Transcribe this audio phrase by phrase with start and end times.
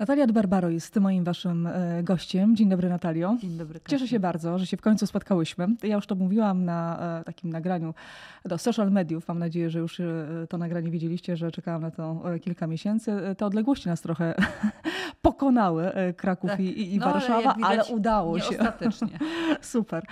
[0.00, 2.56] Natalia Barbaro jest moim waszym e, gościem.
[2.56, 3.36] Dzień dobry Natalio.
[3.40, 3.80] Dzień dobry.
[3.88, 5.68] Cieszę się bardzo, że się w końcu spotkałyśmy.
[5.82, 7.94] Ja już to mówiłam na e, takim nagraniu
[8.44, 9.28] do social mediów.
[9.28, 10.06] Mam nadzieję, że już e,
[10.48, 13.12] to nagranie widzieliście, że czekałam na to kilka miesięcy.
[13.38, 14.34] Te odległości nas trochę
[15.22, 16.60] pokonały, Kraków tak.
[16.60, 18.58] i, i no, Warszawa, ale, ale udało się.
[18.58, 19.18] Ostatecznie.
[19.60, 20.04] Super.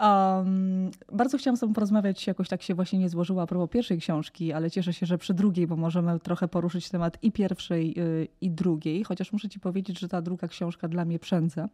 [0.00, 3.98] Um, bardzo chciałam z Tobą porozmawiać, jakoś tak się właśnie nie złożyła a propos pierwszej
[3.98, 8.28] książki, ale cieszę się, że przy drugiej, bo możemy trochę poruszyć temat i pierwszej, yy,
[8.40, 11.68] i drugiej, chociaż muszę Ci powiedzieć, że ta druga książka dla mnie przędza.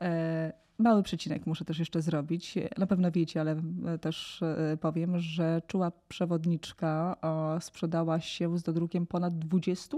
[0.00, 2.54] E, mały przecinek muszę też jeszcze zrobić.
[2.78, 7.16] Na pewno wiecie, ale e, też e, powiem, że czuła przewodniczka
[7.60, 9.96] sprzedała się z dodrukiem ponad 20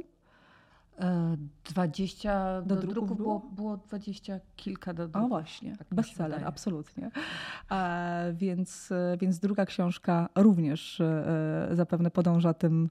[1.65, 3.39] 20 do, do druków było?
[3.39, 3.51] było?
[3.53, 5.27] Było 20 kilka do druków.
[5.27, 7.11] O właśnie, tak bestseller, absolutnie.
[7.71, 12.91] E, więc, więc druga książka również e, zapewne podąża tym,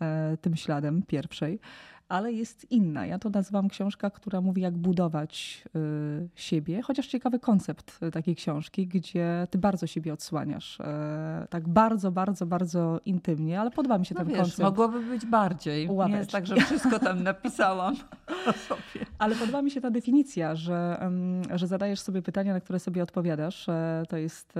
[0.00, 1.60] e, tym śladem pierwszej
[2.12, 3.06] ale jest inna.
[3.06, 8.36] Ja to nazywam książka, która mówi, jak budować y, siebie, chociaż ciekawy koncept y, takiej
[8.36, 10.80] książki, gdzie ty bardzo siebie odsłaniasz.
[10.80, 10.84] Y,
[11.50, 14.62] tak bardzo, bardzo, bardzo intymnie, ale podoba mi się no ten wiesz, koncept.
[14.62, 15.88] Mogłoby być bardziej.
[16.08, 17.96] Nie jest tak, że wszystko tam napisałam
[18.46, 19.06] o sobie.
[19.18, 21.10] Ale podoba mi się ta definicja, że,
[21.54, 23.66] że zadajesz sobie pytania, na które sobie odpowiadasz.
[24.08, 24.54] To jest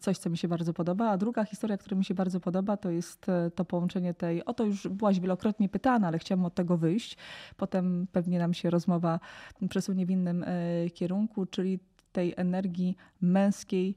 [0.00, 1.10] coś, co mi się bardzo podoba.
[1.10, 4.64] A druga historia, która mi się bardzo podoba, to jest to połączenie tej, o to
[4.64, 7.16] już byłaś wielokrotnie pytana, ale chciałam od tego wyjść.
[7.56, 9.20] Potem pewnie nam się rozmowa
[9.68, 11.78] przesunie w innym e, kierunku, czyli
[12.12, 13.94] tej energii męskiej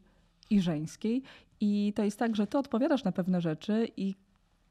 [0.49, 1.23] i żeńskiej.
[1.59, 4.15] I to jest tak, że ty odpowiadasz na pewne rzeczy i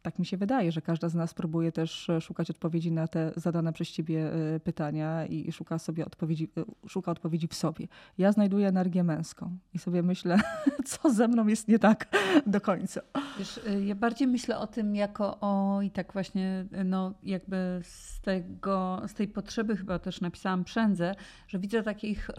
[0.02, 3.32] tak mi się wydaje, że każda z nas próbuje też e, szukać odpowiedzi na te
[3.36, 7.88] zadane przez ciebie e, pytania i szuka sobie odpowiedzi, e, szuka odpowiedzi w sobie.
[8.18, 10.38] Ja znajduję energię męską i sobie myślę,
[10.86, 12.08] co ze mną jest nie tak
[12.46, 13.00] do końca.
[13.38, 19.02] Wiesz, ja bardziej myślę o tym jako o i tak właśnie no jakby z tego,
[19.06, 21.14] z tej potrzeby chyba też napisałam przędzę,
[21.48, 22.30] że widzę takich,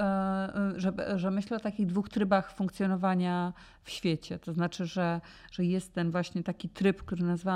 [0.75, 3.53] że, że myślę o takich dwóch trybach funkcjonowania
[3.83, 4.39] w świecie.
[4.39, 5.21] To znaczy, że,
[5.51, 7.50] że jest ten właśnie taki tryb, który nazwałam,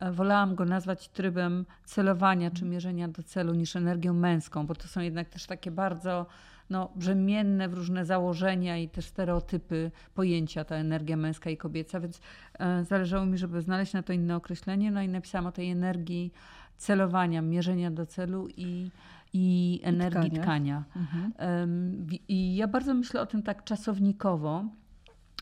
[0.00, 4.88] e, wolałam go nazwać trybem celowania czy mierzenia do celu niż energią męską, bo to
[4.88, 6.26] są jednak też takie bardzo
[6.70, 12.20] no, brzemienne w różne założenia i też stereotypy pojęcia, ta energia męska i kobieca, więc
[12.58, 14.90] e, zależało mi, żeby znaleźć na to inne określenie.
[14.90, 16.32] No i napisałam o tej energii
[16.76, 18.90] celowania, mierzenia do celu i,
[19.32, 20.42] i energii tkania.
[20.42, 20.84] tkania.
[20.96, 22.06] Mhm.
[22.28, 24.64] I ja bardzo myślę o tym tak czasownikowo,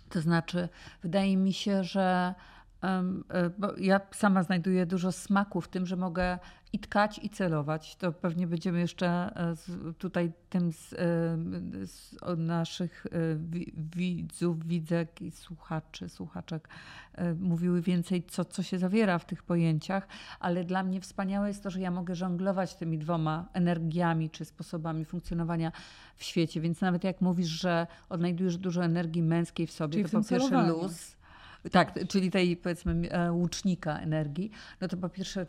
[0.09, 0.69] to znaczy,
[1.03, 2.35] wydaje mi się, że
[3.79, 6.39] ja sama znajduję dużo smaku w tym, że mogę
[6.73, 7.97] i tkać, i celować.
[7.97, 9.55] To pewnie będziemy jeszcze e,
[9.99, 10.97] tutaj tym z, e,
[11.87, 13.07] z naszych
[13.77, 16.69] widzów, widzek i słuchaczy, słuchaczek
[17.41, 20.09] mówiły więcej, co, co się zawiera w tych pojęciach,
[20.41, 25.05] ale dla mnie wspaniałe jest to, że ja mogę żonglować tymi dwoma energiami czy sposobami
[25.05, 25.73] funkcjonowania
[26.17, 26.61] w świecie.
[26.61, 30.67] Więc nawet jak mówisz, że odnajdujesz dużo energii męskiej w sobie, Czyli to po pierwsze
[30.69, 31.17] luz.
[31.71, 34.51] Tak, czyli tej powiedzmy e, łucznika energii,
[34.81, 35.47] no to po pierwsze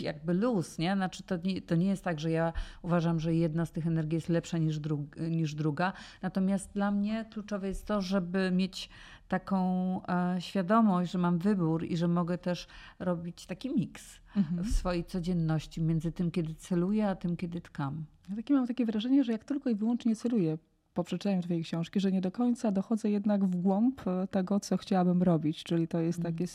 [0.00, 0.94] jakby luz, nie?
[0.94, 2.52] Znaczy to nie, to nie jest tak, że ja
[2.82, 5.92] uważam, że jedna z tych energii jest lepsza niż, dru niż druga.
[6.22, 8.90] Natomiast dla mnie kluczowe jest to, żeby mieć
[9.28, 12.66] taką e, świadomość, że mam wybór i że mogę też
[12.98, 14.64] robić taki miks mhm.
[14.64, 18.04] w swojej codzienności między tym, kiedy celuję, a tym, kiedy tkam.
[18.30, 20.58] Ja takie mam takie wrażenie, że jak tylko i wyłącznie celuję
[21.00, 24.76] po przeczytaniu Twojej książki, że nie do końca dochodzę jednak w głąb e, tego, co
[24.76, 25.64] chciałabym robić.
[25.64, 26.34] Czyli to jest mhm.
[26.34, 26.46] takie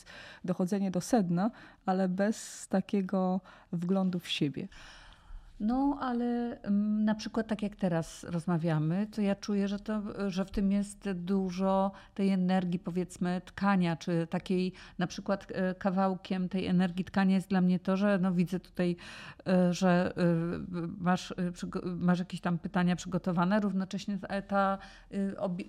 [0.43, 1.51] dochodzenie do sedna,
[1.85, 3.41] ale bez takiego
[3.71, 4.67] wglądu w siebie.
[5.59, 10.01] No, ale mm, na przykład tak jak teraz rozmawiamy, to ja czuję, że, to,
[10.31, 16.49] że w tym jest dużo tej energii, powiedzmy, tkania, czy takiej na przykład e, kawałkiem
[16.49, 18.95] tej energii tkania jest dla mnie to, że no widzę tutaj,
[19.47, 20.23] e, że e,
[20.97, 21.33] masz,
[21.85, 24.17] masz jakieś tam pytania przygotowane, równocześnie
[24.47, 24.77] ta,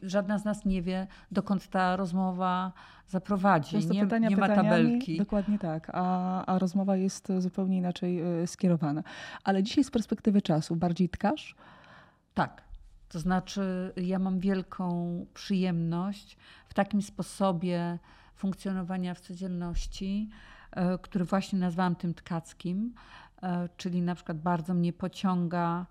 [0.02, 2.72] żadna z nas nie wie, dokąd ta rozmowa
[3.08, 3.76] zaprowadzi.
[3.76, 5.18] Nie, pytania nie ma tabelki.
[5.18, 9.02] Dokładnie tak, a, a rozmowa jest zupełnie inaczej e, skierowana.
[9.44, 11.54] Ale dzisiaj z perspektywy czasu bardziej tkasz?
[12.34, 12.62] Tak.
[13.08, 16.36] To znaczy, ja mam wielką przyjemność
[16.68, 17.98] w takim sposobie
[18.34, 20.28] funkcjonowania w codzienności,
[20.70, 22.94] e, który właśnie nazwałam tym tkackim,
[23.42, 25.86] e, czyli na przykład bardzo mnie pociąga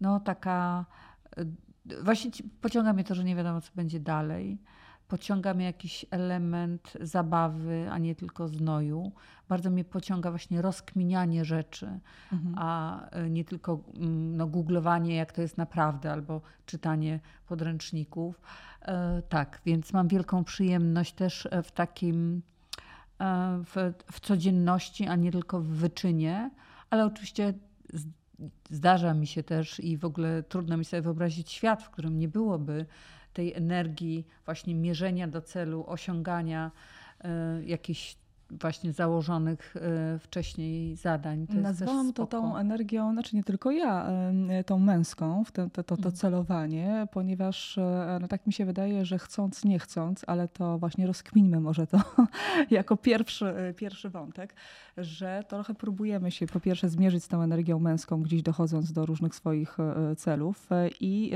[0.00, 0.84] no taka,
[2.02, 2.30] właśnie
[2.60, 4.58] pociąga mnie to, że nie wiadomo, co będzie dalej
[5.08, 9.12] pociąga mnie jakiś element zabawy, a nie tylko znoju.
[9.48, 12.00] Bardzo mnie pociąga właśnie rozkminianie rzeczy,
[12.32, 12.54] mhm.
[12.58, 18.40] a e, nie tylko mm, no, googlowanie, jak to jest naprawdę, albo czytanie podręczników.
[18.82, 22.42] E, tak, więc mam wielką przyjemność też e, w takim
[23.64, 26.50] w, w codzienności, a nie tylko w wyczynie,
[26.90, 27.54] ale oczywiście
[28.70, 32.28] zdarza mi się też i w ogóle trudno mi sobie wyobrazić świat, w którym nie
[32.28, 32.86] byłoby
[33.32, 36.70] tej energii właśnie mierzenia do celu, osiągania
[37.60, 38.16] y, jakichś
[38.50, 41.46] właśnie założonych e, wcześniej zadań.
[41.46, 44.10] To Nazwałam to tą energią, znaczy nie tylko ja,
[44.66, 46.14] tą męską, to, to, to, to mhm.
[46.14, 51.06] celowanie, ponieważ e, no tak mi się wydaje, że chcąc, nie chcąc, ale to właśnie
[51.06, 52.00] rozkminmy może to
[52.70, 54.54] jako pierwszy, e, pierwszy wątek,
[54.96, 59.34] że trochę próbujemy się po pierwsze zmierzyć z tą energią męską, gdzieś dochodząc do różnych
[59.34, 59.76] swoich
[60.16, 60.68] celów
[61.00, 61.32] i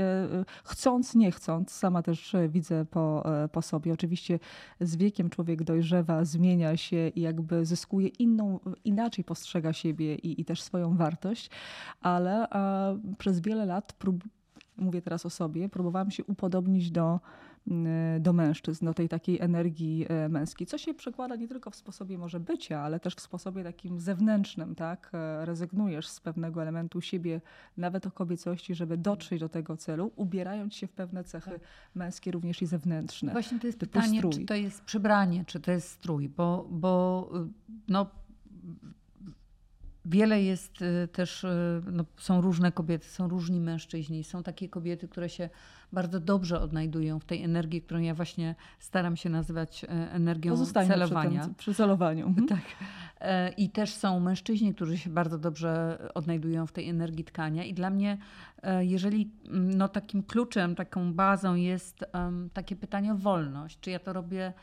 [0.63, 3.93] chcąc, nie chcąc, sama też widzę po, po sobie.
[3.93, 4.39] Oczywiście
[4.81, 10.45] z wiekiem człowiek dojrzewa, zmienia się, i jakby zyskuje inną, inaczej postrzega siebie i, i
[10.45, 11.49] też swoją wartość,
[12.01, 14.23] ale a, przez wiele lat, prób,
[14.77, 17.19] mówię teraz o sobie, próbowałam się upodobnić do
[18.19, 22.17] do mężczyzn, do tej takiej energii e, męskiej, co się przekłada nie tylko w sposobie
[22.17, 25.11] może bycia, ale też w sposobie takim zewnętrznym, tak?
[25.13, 27.41] E, rezygnujesz z pewnego elementu siebie,
[27.77, 31.61] nawet o kobiecości, żeby dotrzeć do tego celu, ubierając się w pewne cechy tak.
[31.95, 33.31] męskie, również i zewnętrzne.
[33.31, 34.33] Właśnie to jest pytanie, strój.
[34.33, 37.29] czy to jest przebranie, czy to jest strój, bo, bo
[37.87, 38.05] no
[40.05, 44.23] Wiele jest y, też, y, no, są różne kobiety, są różni mężczyźni.
[44.23, 45.49] Są takie kobiety, które się
[45.93, 50.93] bardzo dobrze odnajdują w tej energii, którą ja właśnie staram się nazywać e, energią Pozostańmy
[50.93, 51.39] celowania.
[51.39, 52.27] Przy, tym, przy celowaniu.
[52.27, 52.47] Mhm.
[52.47, 52.61] Tak.
[53.21, 57.63] E, I też są mężczyźni, którzy się bardzo dobrze odnajdują w tej energii tkania.
[57.63, 58.17] I dla mnie,
[58.63, 63.91] e, jeżeli mm, no, takim kluczem, taką bazą jest um, takie pytanie o wolność, czy
[63.91, 64.53] ja to robię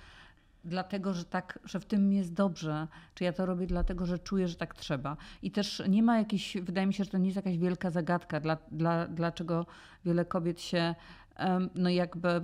[0.65, 4.49] dlatego, że tak, że w tym jest dobrze, czy ja to robię dlatego, że czuję,
[4.49, 5.17] że tak trzeba.
[5.43, 8.41] I też nie ma jakiejś, wydaje mi się, że to nie jest jakaś wielka zagadka,
[8.41, 9.67] dla, dla, dlaczego
[10.05, 10.95] wiele kobiet się
[11.75, 12.41] no jakby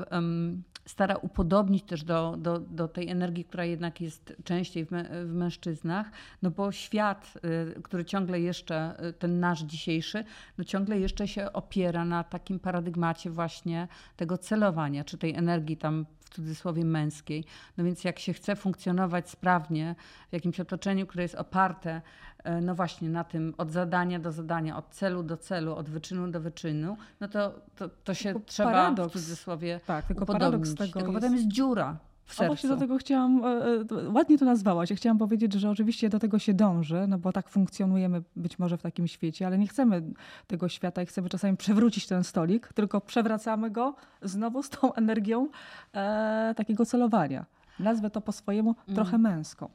[0.86, 4.88] stara upodobnić też do, do, do tej energii, która jednak jest częściej w,
[5.26, 6.10] w mężczyznach,
[6.42, 7.34] no bo świat,
[7.78, 10.24] y, który ciągle jeszcze, y, ten nasz dzisiejszy,
[10.58, 16.06] no ciągle jeszcze się opiera na takim paradygmacie właśnie tego celowania, czy tej energii tam
[16.26, 17.44] w cudzysłowie męskiej.
[17.76, 19.94] No więc jak się chce funkcjonować sprawnie
[20.30, 22.02] w jakimś otoczeniu, które jest oparte
[22.44, 26.30] e, no właśnie na tym od zadania do zadania, od celu do celu, od wyczynu
[26.30, 30.74] do wyczynu, no to, to, to się tylko trzeba paradoks, w cudzysłowie tak, tylko paradoks
[30.74, 31.12] tego tylko jest...
[31.12, 31.96] potem jest dziura
[32.26, 32.46] w sercu.
[32.46, 36.18] właśnie do tego chciałam, e, e, ładnie to nazwałaś, ja chciałam powiedzieć, że oczywiście do
[36.18, 40.02] tego się dąży, no bo tak funkcjonujemy być może w takim świecie, ale nie chcemy
[40.46, 45.48] tego świata i chcemy czasami przewrócić ten stolik, tylko przewracamy go znowu z tą energią
[45.94, 47.46] e, takiego celowania.
[47.78, 48.94] Nazwę to po swojemu mm.
[48.94, 49.68] trochę męską.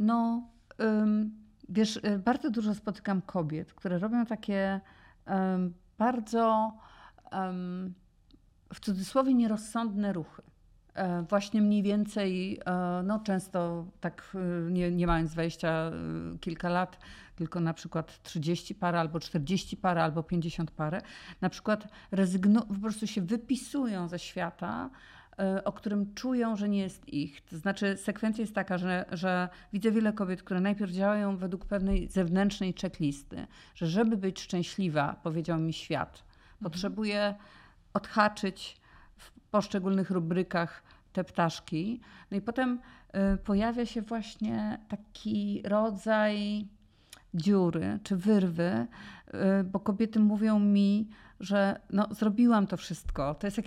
[0.00, 0.42] No,
[0.80, 1.30] ym,
[1.68, 4.80] wiesz, y, bardzo dużo spotykam kobiet, które robią takie
[5.54, 6.72] ym, bardzo
[7.48, 7.94] ym,
[8.74, 10.42] w cudzysłowie nierozsądne ruchy.
[10.94, 15.90] E, właśnie mniej więcej, e, no często tak e, nie, nie mając 20
[16.40, 16.98] kilka lat,
[17.36, 21.00] tylko na przykład 30 parę, albo 40 parę, albo 50 parę,
[21.40, 24.90] na przykład rezygnują, po prostu się wypisują ze świata,
[25.64, 27.40] o którym czują, że nie jest ich.
[27.40, 32.08] To znaczy sekwencja jest taka, że, że widzę wiele kobiet, które najpierw działają według pewnej
[32.08, 36.58] zewnętrznej checklisty, że żeby być szczęśliwa, powiedział mi świat, mhm.
[36.62, 37.34] potrzebuję
[37.94, 38.79] odhaczyć
[39.50, 40.82] poszczególnych rubrykach
[41.12, 42.00] te ptaszki.
[42.30, 42.80] No i potem
[43.34, 46.66] y, pojawia się właśnie taki rodzaj
[47.34, 48.86] dziury czy wyrwy,
[49.60, 51.08] y, bo kobiety mówią mi,
[51.40, 53.34] że no, zrobiłam to wszystko.
[53.34, 53.60] To jest,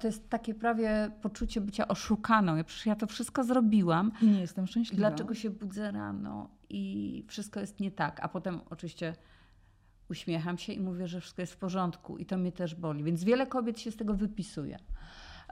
[0.00, 2.56] to jest takie prawie poczucie bycia oszukaną.
[2.56, 4.12] Ja przecież ja to wszystko zrobiłam.
[4.22, 4.98] I nie jestem szczęśliwa.
[4.98, 8.20] Dlaczego się budzę rano i wszystko jest nie tak?
[8.22, 9.14] A potem oczywiście
[10.10, 13.04] uśmiecham się i mówię, że wszystko jest w porządku i to mnie też boli.
[13.04, 14.78] Więc wiele kobiet się z tego wypisuje.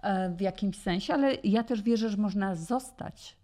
[0.02, 3.36] E, w jakimś sensie, ale ja też wierzę, że można zostać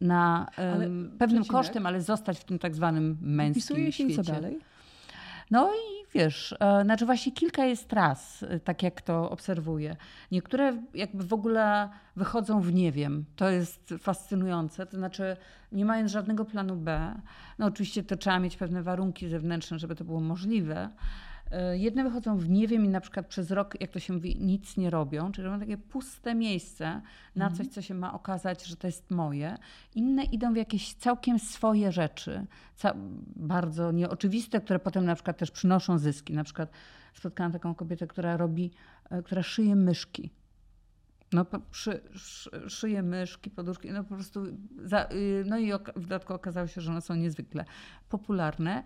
[0.00, 4.24] na um, pewnym kosztem, ale zostać w tym tak zwanym męskim Wpisuje się świecie.
[4.24, 4.58] co dalej?
[5.50, 9.96] No i wiesz, e, znaczy właśnie kilka jest tras, e, tak jak to obserwuję.
[10.32, 13.24] Niektóre jakby w ogóle wychodzą w nie wiem.
[13.36, 14.86] To jest fascynujące.
[14.86, 15.36] To znaczy,
[15.72, 17.14] nie mając żadnego planu B,
[17.58, 21.35] no oczywiście to trzeba mieć pewne warunki zewnętrzne, żeby to było możliwe E,
[21.72, 24.76] jedne wychodzą w nie wiem i na przykład przez rok, jak to się mówi, nic
[24.76, 27.02] nie robią, czyli robią takie puste miejsce
[27.36, 27.56] na mhm.
[27.56, 29.56] coś, co się ma okazać, że to jest moje.
[29.94, 32.46] Inne idą w jakieś całkiem swoje rzeczy,
[33.36, 36.32] bardzo nieoczywiste, które potem na przykład też przynoszą zyski.
[36.34, 36.70] Na przykład
[37.14, 38.70] spotkałam taką kobietę, która robi,
[39.10, 40.30] e, która szyje myszki.
[41.32, 42.00] No, przy,
[42.68, 44.44] szyje myszki, poduszki, no po prostu.
[44.84, 47.64] Za, y, no i w dodatku okazało się, że one są niezwykle
[48.08, 48.82] popularne.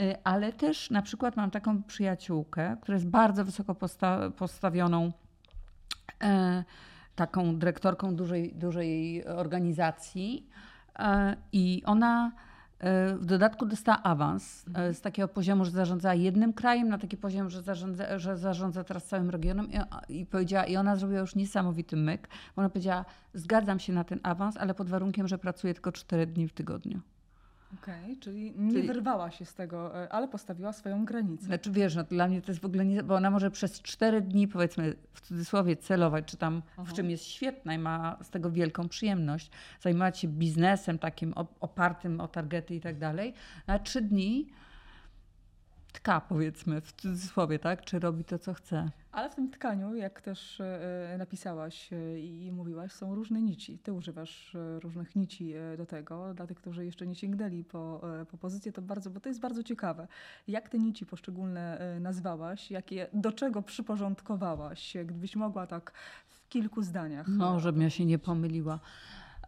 [0.00, 5.12] Y, ale też na przykład mam taką przyjaciółkę, która jest bardzo wysoko posta postawioną
[6.22, 6.64] e,
[7.14, 10.48] taką dyrektorką dużej, dużej organizacji.
[10.98, 12.32] E, I ona
[13.18, 17.50] w dodatku dostała awans e, z takiego poziomu, że zarządzała jednym krajem, na taki poziom,
[17.50, 19.68] że zarządza, że zarządza teraz całym regionem.
[20.08, 22.28] I, i powiedziała, i ona zrobiła już niesamowity myk.
[22.56, 23.04] Ona powiedziała:
[23.34, 27.00] Zgadzam się na ten awans, ale pod warunkiem, że pracuję tylko 4 dni w tygodniu.
[27.82, 28.86] Okej, okay, czyli nie czyli...
[28.86, 31.44] wyrwała się z tego, e, ale postawiła swoją granicę.
[31.44, 34.20] Znaczy wiesz, no dla mnie to jest w ogóle nie, bo ona może przez cztery
[34.20, 36.84] dni powiedzmy w cudzysłowie celować, czy tam Aha.
[36.84, 42.20] w czym jest świetna i ma z tego wielką przyjemność, zajmować się biznesem takim opartym
[42.20, 43.34] o targety i tak dalej,
[43.66, 44.46] na trzy dni
[45.94, 47.84] tka, powiedzmy, w cudzysłowie, tak?
[47.84, 48.90] Czy robi to, co chce.
[49.12, 53.78] Ale w tym tkaniu, jak też e, napisałaś e, i mówiłaś, są różne nici.
[53.78, 56.34] Ty używasz e, różnych nici do tego.
[56.34, 59.62] Dla tych, którzy jeszcze nie sięgnęli po, po pozycję, to bardzo, bo to jest bardzo
[59.62, 60.08] ciekawe.
[60.48, 65.92] Jak te nici poszczególne nazwałaś, jakie, do czego przyporządkowałaś, gdybyś mogła tak
[66.28, 67.26] w kilku zdaniach.
[67.28, 68.80] No, żebym ja się nie pomyliła.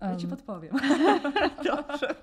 [0.01, 0.77] Ja ci podpowiem.
[1.65, 2.15] Dobrze.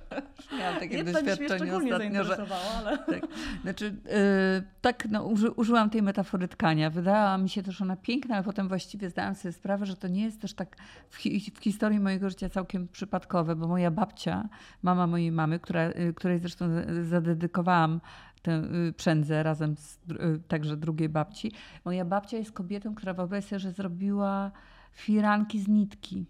[0.60, 2.38] Miałam takie Jedna doświadczenie ostatnio, że...
[2.78, 2.98] ale...
[3.14, 3.28] Tak,
[3.62, 6.90] znaczy, yy, tak no, uży, użyłam tej metafory tkania.
[6.90, 10.24] Wydała mi się też ona piękna, ale potem właściwie zdałam sobie sprawę, że to nie
[10.24, 10.76] jest też tak
[11.10, 14.50] w, hi w historii mojego życia całkiem przypadkowe, bo moja babcia,
[14.84, 16.66] mama mojej mamy, która, yy, której zresztą
[17.02, 18.00] zadedykowałam
[18.44, 21.52] tę y, przędzę razem z y, także drugiej babci.
[21.86, 24.52] Moja babcia jest kobietą, która wyobraź sobie, że zrobiła
[24.92, 26.26] firanki z nitki.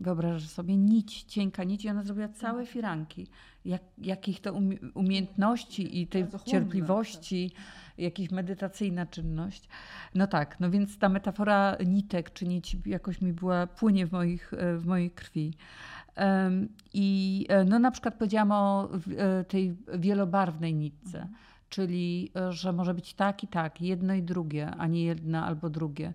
[0.00, 3.26] Wyobrażasz sobie nić, cienka nić i ona zrobiła całe firanki.
[3.64, 4.60] Jak, jakich to
[4.94, 7.98] umiejętności i tej cierpliwości, tak.
[7.98, 9.68] jakaś medytacyjna czynność.
[10.14, 14.52] No tak, no więc ta metafora nitek czy nici jakoś mi była, płynie w, moich,
[14.76, 15.54] w mojej krwi.
[16.94, 21.18] I e, no na przykład powiedziałam o e, tej wielobarwnej nitce.
[21.18, 21.34] Mhm
[21.70, 25.70] czyli e, że może być tak i tak, jedno i drugie, a nie jedno albo
[25.70, 26.12] drugie.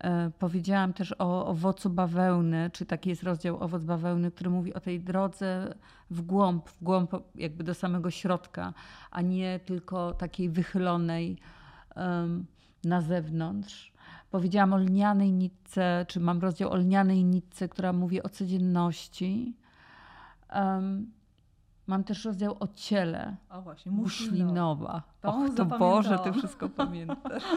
[0.00, 4.80] E, powiedziałam też o owocu bawełny, czy taki jest rozdział owoc bawełny, który mówi o
[4.80, 5.74] tej drodze
[6.10, 8.74] w głąb, w głąb jakby do samego środka,
[9.10, 11.38] a nie tylko takiej wychylonej
[12.84, 13.92] na zewnątrz.
[14.30, 19.56] Powiedziałam o lnianej nitce, czy mam rozdział o lnianej nitce, która mówi o codzienności.
[20.54, 21.12] Um,
[21.86, 23.36] Mam też rozdział o ciele.
[23.50, 25.02] O właśnie, muślinowa.
[25.20, 27.44] To, to Boże, ty wszystko pamiętasz.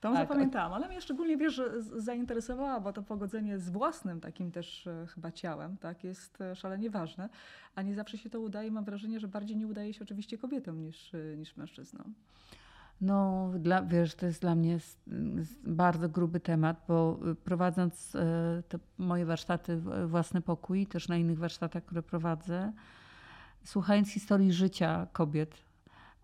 [0.00, 1.62] To tak, zapamiętałam, ale mnie szczególnie wiesz,
[1.96, 6.90] zainteresowała, bo to pogodzenie z własnym takim też e, chyba ciałem, tak, jest e, szalenie
[6.90, 7.28] ważne,
[7.74, 8.70] a nie zawsze się to udaje.
[8.70, 12.14] Mam wrażenie, że bardziej nie udaje się oczywiście kobietom niż, e, niż mężczyznom.
[13.00, 14.78] No, dla, wiesz, to jest dla mnie
[15.66, 18.12] bardzo gruby temat, bo prowadząc
[18.68, 22.72] te moje warsztaty, własny pokój, też na innych warsztatach, które prowadzę,
[23.66, 25.66] słuchając historii życia kobiet,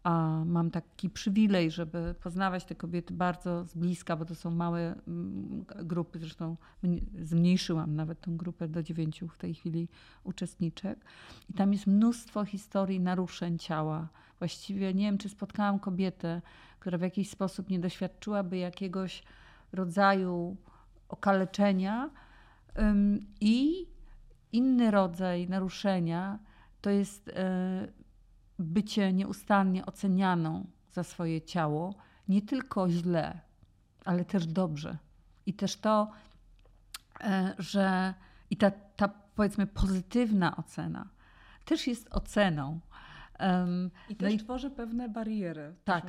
[0.03, 4.95] a mam taki przywilej, żeby poznawać te kobiety bardzo z bliska, bo to są małe
[5.09, 6.57] mm, grupy, zresztą
[7.23, 9.89] zmniejszyłam nawet tą grupę do dziewięciu w tej chwili
[10.25, 11.05] uczestniczek.
[11.51, 14.09] I tam jest mnóstwo historii naruszeń ciała.
[14.39, 16.43] Właściwie nie wiem, czy spotkałam kobietę,
[16.79, 19.23] która w jakiś sposób nie doświadczyłaby jakiegoś
[19.73, 20.57] rodzaju
[21.09, 22.11] okaleczenia
[23.41, 23.87] i
[24.53, 26.39] inny rodzaj naruszenia
[26.83, 27.89] to jest e,
[28.59, 31.95] bycie nieustannie ocenianą za swoje ciało,
[32.29, 33.41] nie tylko źle,
[34.05, 34.99] ale też dobrze.
[35.47, 36.11] I też to,
[37.21, 38.15] e, że
[38.51, 41.09] i ta, ta powiedzmy pozytywna ocena
[41.65, 42.81] też jest oceną.
[43.41, 45.75] Um, I też no i, tworzy pewne bariery.
[45.85, 46.07] Tak,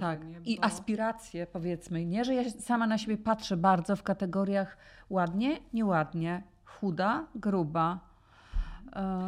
[0.00, 0.20] tak.
[0.44, 0.64] I bo...
[0.64, 2.06] aspiracje powiedzmy.
[2.06, 4.76] Nie, że ja sama na siebie patrzę bardzo w kategoriach
[5.10, 8.11] ładnie, nieładnie, chuda, gruba,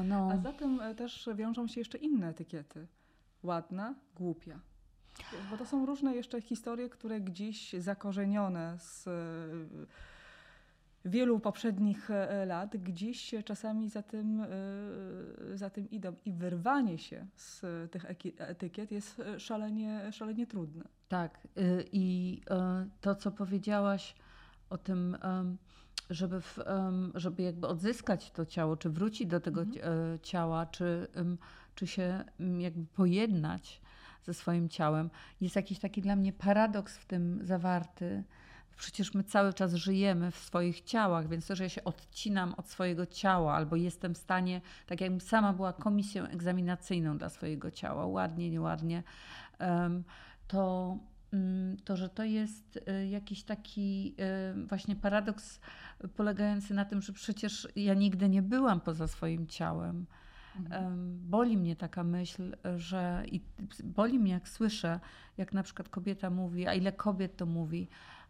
[0.04, 0.30] no.
[0.32, 2.86] A za tym e, też wiążą się jeszcze inne etykiety.
[3.42, 4.60] Ładna, głupia.
[5.50, 9.10] Bo to są różne jeszcze historie, które gdzieś zakorzenione z e,
[11.04, 12.08] wielu poprzednich
[12.46, 14.46] lat, gdzieś czasami za tym,
[15.54, 16.14] za tym idą.
[16.24, 18.04] I wyrwanie się z tych
[18.38, 20.84] etykiet jest szalenie, szalenie trudne.
[21.08, 21.48] Tak.
[21.58, 22.40] Y, I
[23.00, 24.14] to, co powiedziałaś
[24.70, 25.16] o tym
[26.10, 26.58] żeby, w,
[27.14, 30.14] żeby jakby odzyskać to ciało, czy wrócić do tego mhm.
[30.14, 31.08] E, ciała, czy,
[31.74, 32.24] czy się
[32.58, 33.80] jakby pojednać
[34.24, 35.10] ze swoim ciałem.
[35.40, 38.24] Jest jakiś taki dla mnie paradoks w tym zawarty.
[38.76, 42.68] Przecież my cały czas żyjemy w swoich ciałach, więc to, że ja się odcinam od
[42.68, 48.06] swojego ciała, albo jestem w stanie, tak jakbym sama była komisją egzaminacyjną dla swojego ciała,
[48.06, 49.02] ładnie, nieładnie,
[50.48, 50.96] to,
[51.32, 54.14] mm, to że to jest e, jakiś taki
[54.68, 55.60] właśnie paradoks
[56.16, 60.06] polegający na tym, że przecież ja nigdy nie byłam poza swoim ciałem.
[60.56, 61.18] Mhm.
[61.20, 63.40] Boli mnie taka myśl, że i
[63.84, 65.00] boli mnie, jak słyszę,
[65.36, 67.88] jak na przykład kobieta mówi, a ile kobiet to mówi,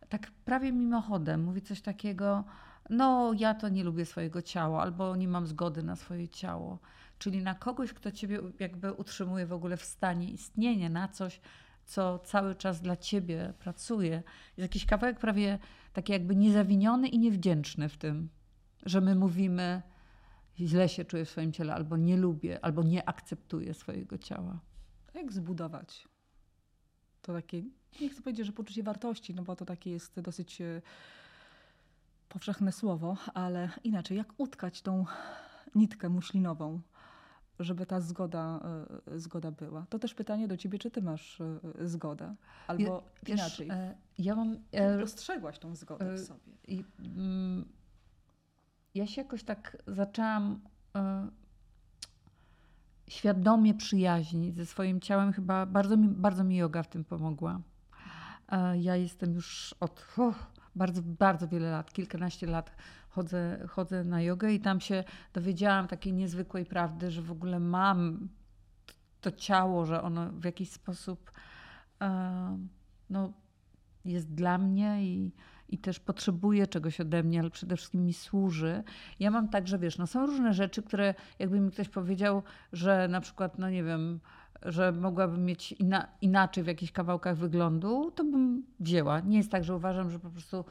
[0.08, 2.44] tak prawie mimochodem, mówi coś takiego,
[2.90, 6.78] no ja to nie lubię swojego ciała, albo nie mam zgody na swoje ciało.
[7.18, 11.40] Czyli na kogoś, kto ciebie jakby utrzymuje w ogóle w stanie istnienia, na coś,
[11.84, 14.22] co cały czas dla ciebie pracuje.
[14.46, 15.58] Jest jakiś kawałek prawie
[15.94, 18.28] taki jakby niezawiniony i niewdzięczny w tym,
[18.86, 19.82] że my mówimy,
[20.58, 24.60] źle się czuję w swoim ciele, albo nie lubię, albo nie akceptuję swojego ciała.
[25.14, 26.08] Jak zbudować
[27.22, 27.62] to takie,
[28.00, 30.82] nie chcę powiedzieć, że poczucie wartości, no bo to takie jest dosyć e,
[32.28, 35.04] powszechne słowo, ale inaczej, jak utkać tą
[35.74, 36.80] nitkę muślinową,
[37.60, 38.60] żeby ta zgoda,
[39.12, 39.86] e, zgoda była.
[39.90, 41.58] To też pytanie do ciebie, czy ty masz e,
[41.88, 42.34] zgodę?
[42.66, 43.68] Albo Wiesz, inaczej.
[44.18, 44.56] Ja mam.
[45.00, 46.52] Dostrzegłaś tą zgodę w sobie.
[46.68, 47.64] I, mm,
[48.94, 50.60] ja się jakoś tak zaczęłam
[53.08, 55.32] świadomie przyjaźnić ze swoim ciałem.
[55.32, 57.60] Chyba bardzo mi, bardzo mi yoga w tym pomogła.
[58.80, 60.06] Ja jestem już od
[60.76, 62.70] bardzo, bardzo wiele lat, kilkanaście lat
[63.14, 68.28] chodzę, chodzę na jogę i tam się dowiedziałam takiej niezwykłej prawdy, że w ogóle mam
[69.20, 71.32] to ciało, że ono w jakiś sposób
[73.10, 73.32] no,
[74.04, 75.32] jest dla mnie i,
[75.68, 78.82] i też potrzebuje czegoś ode mnie, ale przede wszystkim mi służy.
[79.20, 82.42] Ja mam tak, że wiesz, no są różne rzeczy, które jakby mi ktoś powiedział,
[82.72, 84.20] że na przykład, no nie wiem,
[84.62, 89.20] że mogłabym mieć ina inaczej w jakichś kawałkach wyglądu, to bym wzięła.
[89.20, 90.64] Nie jest tak, że uważam, że po prostu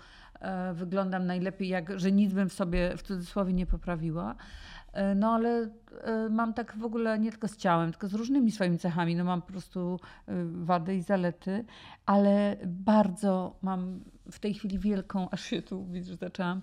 [0.73, 4.35] wyglądam najlepiej, jak, że nic bym w sobie w cudzysłowie nie poprawiła.
[4.93, 5.69] E, no ale
[6.03, 9.15] e, mam tak w ogóle nie tylko z ciałem, tylko z różnymi swoimi cechami.
[9.15, 11.65] No mam po prostu e, wady i zalety,
[12.05, 13.99] ale bardzo mam
[14.31, 16.61] w tej chwili wielką, aż się tu widzę, że zaczęłam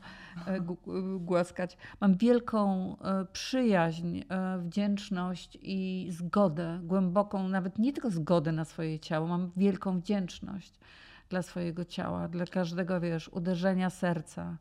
[1.18, 2.96] głaskać, mam wielką
[3.32, 4.20] przyjaźń,
[4.58, 10.72] wdzięczność i zgodę, głęboką, nawet nie tylko zgodę na swoje ciało, mam wielką wdzięczność
[11.30, 14.56] dla swojego ciała, dla każdego, wiesz, uderzenia serca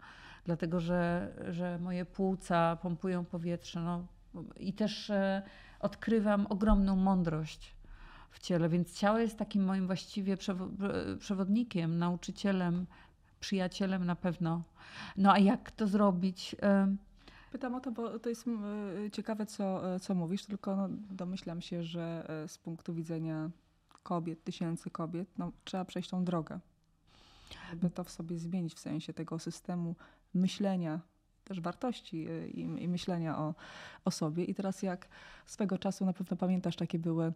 [0.49, 3.81] dlatego że, że moje płuca pompują powietrze.
[3.81, 4.05] No,
[4.57, 5.41] I też e,
[5.79, 7.75] odkrywam ogromną mądrość
[8.31, 10.37] w ciele, więc ciało jest takim moim właściwie
[11.19, 12.85] przewodnikiem, nauczycielem,
[13.39, 14.63] przyjacielem na pewno.
[15.17, 16.55] No a jak to zrobić?
[16.61, 16.95] E,
[17.51, 21.83] Pytam o to, bo to jest e, ciekawe, co, co mówisz, tylko no, domyślam się,
[21.83, 23.49] że z punktu widzenia
[24.03, 26.59] kobiet, tysięcy kobiet, no, trzeba przejść tą drogę,
[27.69, 29.95] żeby to w sobie zmienić w sensie tego systemu
[30.33, 30.99] myślenia,
[31.49, 33.53] też wartości y, i, i, myślenia o,
[34.05, 34.43] o sobie.
[34.43, 35.07] I teraz jak
[35.45, 37.33] swego czasu na pewno pamiętasz, takie były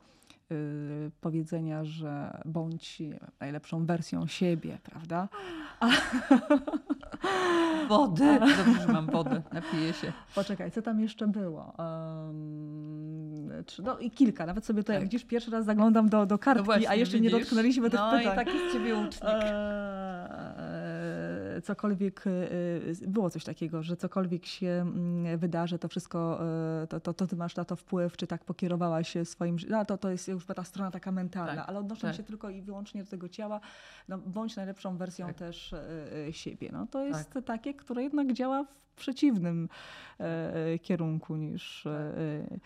[0.52, 3.02] y, powiedzenia, że bądź
[3.40, 5.30] najlepszą wersją siebie, prawda?
[5.80, 5.90] A...
[7.90, 8.40] Wody.
[8.40, 10.14] Dobrze, że mam wodę, napiję się.
[10.36, 11.74] Poczekaj, co tam jeszcze było?
[11.78, 13.50] Um,
[13.84, 15.04] no i kilka, nawet sobie tutaj, tak.
[15.04, 17.34] widzisz, pierwszy raz zaglądam do, do kartki, no właśnie, a jeszcze widzisz?
[17.34, 18.26] nie dotknęliśmy tych no pytań.
[18.26, 19.34] No i taki z ciebie ucznik.
[19.34, 20.84] E
[21.62, 26.40] cokolwiek, y, było coś takiego, że cokolwiek się mm, wydarzy, to wszystko,
[26.84, 29.86] y, to, to, to ty masz na to wpływ, czy tak pokierowałaś się swoim, no
[29.86, 32.16] to, to jest już ta strona taka mentalna, tak, ale odnosząc tak.
[32.16, 33.60] się tylko i wyłącznie do tego ciała,
[34.08, 35.36] no bądź najlepszą wersją tak.
[35.36, 35.74] też
[36.28, 36.70] y, siebie.
[36.74, 37.44] No to jest tak.
[37.44, 39.70] takie, które jednak działa w przeciwnym
[40.82, 42.60] kierunku niż tak.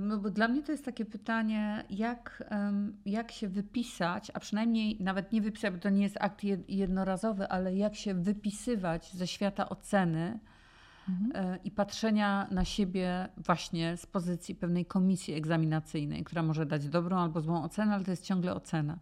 [0.00, 2.44] No bo dla mnie to jest takie pytanie, jak,
[3.06, 7.76] jak się wypisać, a przynajmniej nawet nie wypisać, bo to nie jest akt jednorazowy, ale
[7.76, 10.38] jak się wypisywać ze świata oceny
[11.08, 11.32] mhm.
[11.34, 17.18] E, i patrzenia na siebie właśnie z pozycji pewnej komisji egzaminacyjnej, która może dać dobrą
[17.18, 18.98] albo złą ocenę, ale to jest ciągle ocena.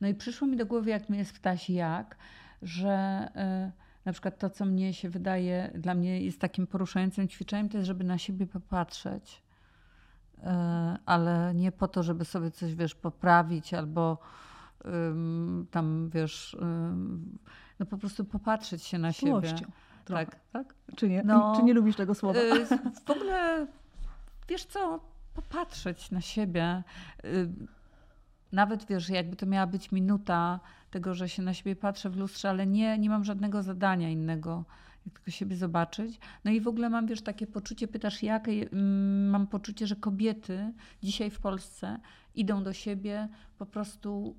[0.00, 2.16] No i przyszło mi do głowy, jak mi jest ptasi jak,
[2.62, 2.88] że
[3.34, 3.72] e,
[4.04, 7.86] na przykład to, co mnie się wydaje, dla mnie jest takim poruszającym ćwiczeniem, to jest,
[7.86, 9.42] żeby na siebie popatrzeć
[11.06, 14.18] ale nie po to, żeby sobie coś, wiesz, poprawić albo
[15.70, 16.56] tam, wiesz,
[17.80, 19.54] no po prostu popatrzeć się na siebie.
[20.04, 20.36] Trochę, tak.
[20.52, 20.74] tak?
[20.96, 21.22] Czy nie?
[21.24, 22.40] No, Czy nie lubisz tego słowa?
[22.40, 22.66] Y,
[23.06, 23.66] w ogóle,
[24.48, 25.00] wiesz co,
[25.34, 26.82] popatrzeć na siebie.
[27.24, 27.48] Y,
[28.52, 32.50] nawet wiesz, jakby to miała być minuta tego, że się na siebie patrzę w lustrze,
[32.50, 34.64] ale nie, nie mam żadnego zadania innego
[35.06, 36.18] jak tylko siebie zobaczyć.
[36.44, 40.72] No i w ogóle mam, wiesz, takie poczucie, pytasz jak, mm, mam poczucie, że kobiety
[41.02, 42.00] dzisiaj w Polsce
[42.34, 44.36] idą do siebie po prostu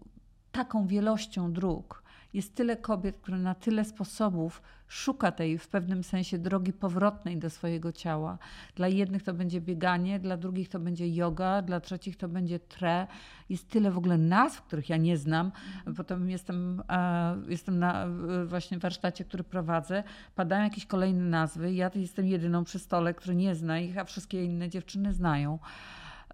[0.52, 2.04] taką wielością dróg.
[2.34, 7.50] Jest tyle kobiet, które na tyle sposobów szuka tej w pewnym sensie drogi powrotnej do
[7.50, 8.38] swojego ciała.
[8.76, 13.08] Dla jednych to będzie bieganie, dla drugich to będzie yoga, dla trzecich to będzie tre.
[13.50, 15.52] Jest tyle w ogóle nazw, których ja nie znam.
[15.98, 20.04] Potem jestem, e, jestem na e, właśnie warsztacie, który prowadzę.
[20.36, 21.74] Padają jakieś kolejne nazwy.
[21.74, 25.60] Ja jestem jedyną przy stole, który nie zna ich, a wszystkie inne dziewczyny znają.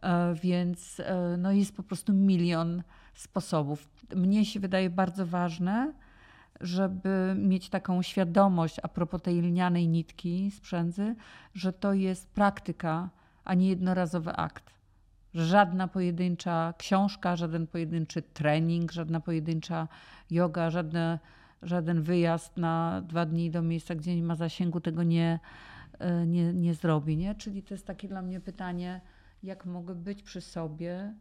[0.02, 1.02] E, więc
[1.38, 2.84] no jest po prostu milion
[3.18, 3.90] sposobów.
[4.16, 5.94] Mnie się wydaje bardzo ważne,
[6.62, 11.16] żeby mieć taką świadomość a propos tej linianej nitki z przędzy,
[11.54, 13.10] że to jest praktyka,
[13.44, 14.74] a nie jednorazowy akt.
[15.34, 19.88] Żadna pojedyncza książka, żaden pojedynczy trening, żadna pojedyncza
[20.30, 21.20] yoga, żadne,
[21.62, 25.40] żaden wyjazd na dwa dni do miejsca, gdzie nie ma zasięgu, tego nie,
[26.00, 27.18] e, nie, nie zrobi.
[27.18, 27.36] Nie?
[27.36, 29.02] Czyli to jest takie dla mnie pytanie,
[29.44, 31.14] jak mogę być przy sobie.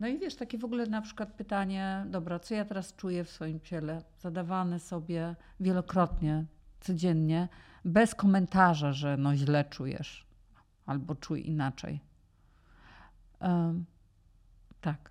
[0.00, 3.30] No i wiesz, takie w ogóle na przykład pytanie, dobra, co ja teraz czuję w
[3.30, 4.02] swoim ciele?
[4.18, 6.44] Zadawane sobie wielokrotnie,
[6.80, 7.48] codziennie,
[7.84, 10.26] bez komentarza, że no źle czujesz
[10.86, 12.00] albo czuj inaczej.
[13.40, 13.84] Um,
[14.80, 15.10] tak.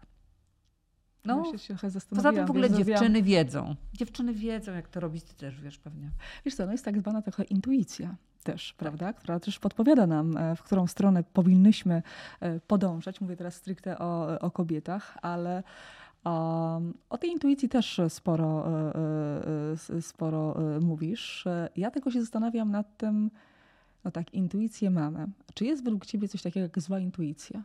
[1.26, 1.76] No, ja się
[2.10, 3.76] poza tym w ogóle dziewczyny wiedzą.
[3.93, 6.12] Dziewczyny wiedzą, jak to robić, ty też wiesz pewnie.
[6.46, 8.77] Wiesz co, no jest tak zwana trochę intuicja też, tak.
[8.77, 12.03] prawda, która też podpowiada nam, e, w którą stronę powinnyśmy
[12.39, 13.21] e, podążać.
[13.21, 15.63] Mówię teraz stricte o, o kobietach, ale
[16.25, 18.67] um, o tej intuicji też sporo,
[19.97, 21.45] e, sporo mówisz.
[21.75, 23.32] Ja tylko się zastanawiam nad tym,
[24.06, 25.27] no tak, intuicję mamy.
[25.53, 27.63] Czy jest według ciebie coś takiego jak zła intuicja?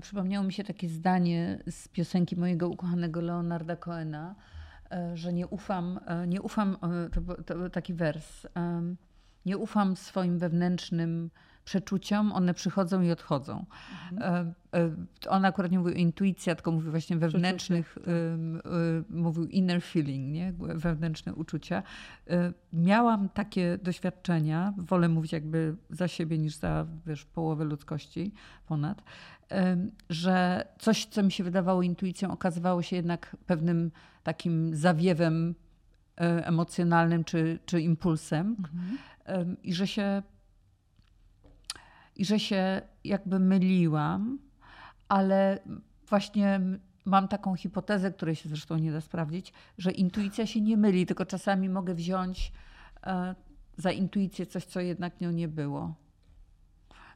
[0.00, 4.34] Przypomniało mi się takie zdanie z piosenki mojego ukochanego Leonarda Coena,
[5.14, 8.46] że nie ufam, e, nie ufam, e, to, to taki wers,
[9.46, 11.30] nie ufam swoim wewnętrznym
[11.64, 13.64] przeczuciom, one przychodzą i odchodzą.
[14.12, 14.54] Mhm.
[15.28, 18.14] On akurat nie mówił intuicja, tylko mówił właśnie wewnętrznych, tak.
[19.10, 20.52] mówił inner feeling, nie?
[20.58, 21.82] wewnętrzne uczucia.
[22.72, 28.32] Miałam takie doświadczenia, wolę mówić jakby za siebie niż za wiesz, połowę ludzkości
[28.66, 29.02] ponad,
[30.10, 33.90] że coś, co mi się wydawało intuicją, okazywało się jednak pewnym
[34.26, 35.54] takim zawiewem
[36.20, 39.56] e, emocjonalnym czy, czy impulsem mhm.
[39.62, 40.22] i że się
[42.16, 44.38] i że się jakby myliłam,
[45.08, 45.58] ale
[46.08, 46.60] właśnie
[47.04, 51.26] mam taką hipotezę, której się zresztą nie da sprawdzić, że intuicja się nie myli, tylko
[51.26, 52.52] czasami mogę wziąć
[53.06, 53.34] e,
[53.76, 55.94] za intuicję coś, co jednak nią nie było.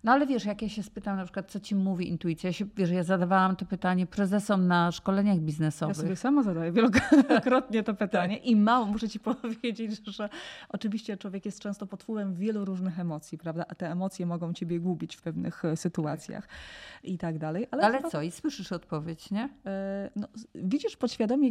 [0.05, 2.65] No ale wiesz, jak ja się spytam na przykład, co ci mówi intuicja, ja się,
[2.77, 5.97] wiesz, ja zadawałam to pytanie prezesom na szkoleniach biznesowych.
[5.97, 8.47] Ja sobie sama zadaję wielokrotnie to pytanie tak.
[8.47, 10.29] i mało muszę ci powiedzieć, że
[10.69, 13.65] oczywiście człowiek jest często pod wpływem wielu różnych emocji, prawda?
[13.69, 16.49] A te emocje mogą ciebie gubić w pewnych e, sytuacjach
[17.03, 17.67] i tak dalej.
[17.71, 18.23] Ale, ale co?
[18.23, 19.49] I słyszysz odpowiedź, nie?
[19.67, 21.51] E, no, widzisz podświadomie,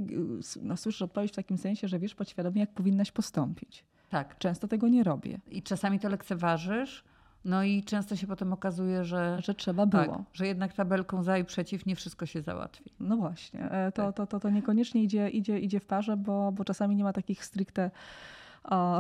[0.61, 3.85] no, słyszysz odpowiedź w takim sensie, że wiesz podświadomie, jak powinnaś postąpić.
[4.09, 4.37] Tak.
[4.37, 5.39] Często tego nie robię.
[5.51, 7.03] I czasami to lekceważysz,
[7.45, 10.03] no i często się potem okazuje, że, że trzeba było.
[10.03, 12.91] Tak, że jednak tabelką za i przeciw nie wszystko się załatwi.
[12.99, 13.71] No właśnie.
[13.71, 14.15] E, to, tak.
[14.15, 17.45] to, to, to niekoniecznie idzie, idzie, idzie w parze, bo, bo czasami nie ma takich
[17.45, 17.91] stricte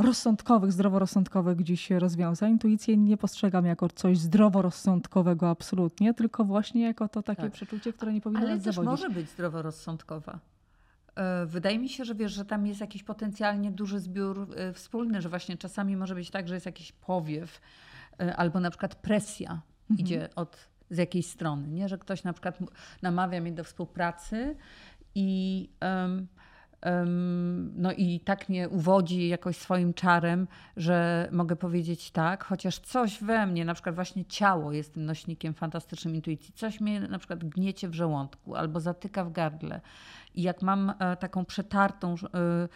[0.01, 2.51] rozsądkowych, zdroworozsądkowych gdzieś rozwiązań.
[2.51, 7.51] Intuicję nie postrzegam jako coś zdroworozsądkowego absolutnie, tylko właśnie jako to takie tak.
[7.51, 9.01] przeczucie, które nie powinno Ale nas też zawodzić.
[9.01, 10.39] może być zdroworozsądkowa.
[11.15, 15.21] E, wydaje mi się, że wiesz, że tam jest jakiś potencjalnie duży zbiór e, wspólny,
[15.21, 17.61] że właśnie czasami może być tak, że jest jakiś powiew,
[18.35, 19.99] albo na przykład presja mhm.
[19.99, 21.89] idzie od z jakiejś strony, nie?
[21.89, 22.59] że ktoś na przykład
[23.01, 24.55] namawia mnie do współpracy
[25.15, 26.27] i um, um,
[27.75, 33.47] no i tak mnie uwodzi jakoś swoim czarem, że mogę powiedzieć tak, chociaż coś we
[33.47, 37.89] mnie, na przykład właśnie ciało jest tym nośnikiem fantastycznym intuicji, coś mnie na przykład gniecie
[37.89, 39.81] w żołądku albo zatyka w gardle.
[40.35, 42.67] I jak mam e, taką przetartą e,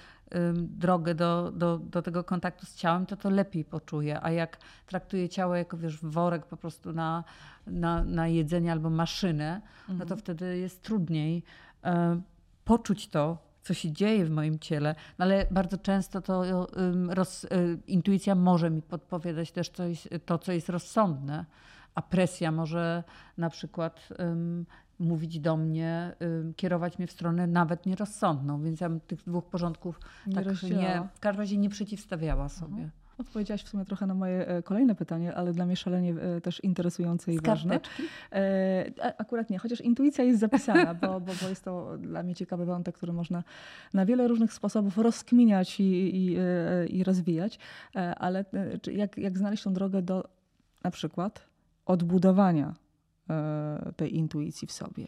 [0.54, 4.20] drogę do, do, do tego kontaktu z ciałem, to to lepiej poczuję.
[4.22, 7.24] A jak traktuję ciało jako wiesz, worek po prostu na,
[7.68, 10.00] na, na jedzenie albo maszynę, mhm.
[10.00, 10.20] no to mhm.
[10.20, 11.44] wtedy jest trudniej
[11.84, 12.22] e,
[12.66, 16.68] poczuć to, co się dzieje w moim ciele, no ale bardzo często to
[17.10, 17.48] roz,
[17.88, 21.46] intuicja może mi podpowiadać też coś, to, co jest rozsądne,
[21.96, 23.04] a presja może
[23.38, 24.10] na przykład
[25.00, 29.46] mówić do mnie, y, kierować mnie w stronę nawet nierozsądną, więc ja bym tych dwóch
[29.46, 32.74] porządków nie tak nie, w każdym razie nie przeciwstawiała sobie.
[32.74, 33.03] Mhm.
[33.18, 36.64] Odpowiedziałaś w sumie trochę na moje e, kolejne pytanie, ale dla mnie szalenie e, też
[36.64, 37.80] interesujące i ważne.
[38.32, 42.66] E, akurat nie, chociaż intuicja jest zapisana, bo, bo, bo jest to dla mnie ciekawy
[42.66, 43.44] wątek, który można
[43.94, 45.84] na wiele różnych sposobów rozkminiać i,
[46.16, 46.38] i,
[46.90, 47.60] i rozwijać.
[48.18, 48.46] Ale
[48.92, 50.30] jak, jak znaleźć tą drogę do
[50.84, 51.48] na przykład
[51.86, 52.74] odbudowania
[53.96, 55.08] tej intuicji w sobie.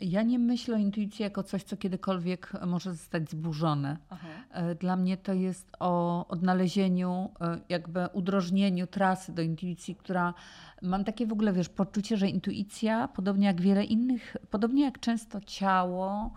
[0.00, 3.96] Ja nie myślę o intuicji jako coś, co kiedykolwiek może zostać zburzone.
[4.10, 4.28] Aha.
[4.50, 10.34] E, dla mnie to jest o odnalezieniu, e, jakby udrożnieniu trasy do intuicji, która
[10.82, 15.40] mam takie w ogóle, wiesz, poczucie, że intuicja, podobnie jak wiele innych, podobnie jak często
[15.40, 16.32] ciało,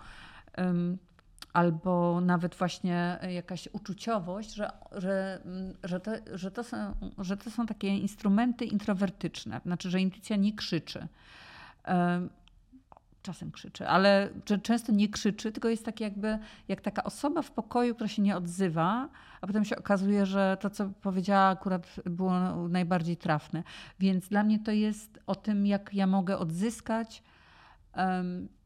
[1.54, 5.42] albo nawet właśnie jakaś uczuciowość, że, że,
[5.84, 6.78] że, to, że, to są,
[7.18, 9.62] że to są takie instrumenty introwertyczne.
[9.66, 11.08] Znaczy, że intuicja nie krzyczy.
[13.22, 14.30] Czasem krzyczy, ale
[14.64, 18.38] często nie krzyczy, tylko jest tak jakby jak taka osoba w pokoju, która się nie
[18.38, 19.10] odzywa,
[19.42, 22.34] a potem się okazuje, że to, co powiedziała, akurat było
[22.70, 23.64] najbardziej trafne.
[24.00, 27.24] Więc dla mnie to jest o tym, jak ja mogę odzyskać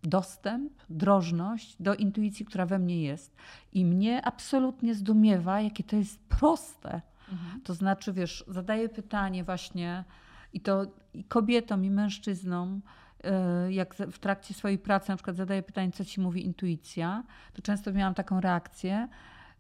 [0.04, 3.36] dostęp, drożność do intuicji, która we mnie jest.
[3.74, 7.02] I mnie absolutnie zdumiewa, jakie to jest proste.
[7.32, 7.62] Mhm.
[7.62, 10.04] To znaczy, wiesz, zadaję pytanie właśnie
[10.54, 12.82] i to i kobietom, i mężczyznom,
[13.70, 17.94] jak w trakcie swojej pracy na przykład zadaję pytanie, co ci mówi intuicja, to często
[17.94, 19.08] miałam taką reakcję,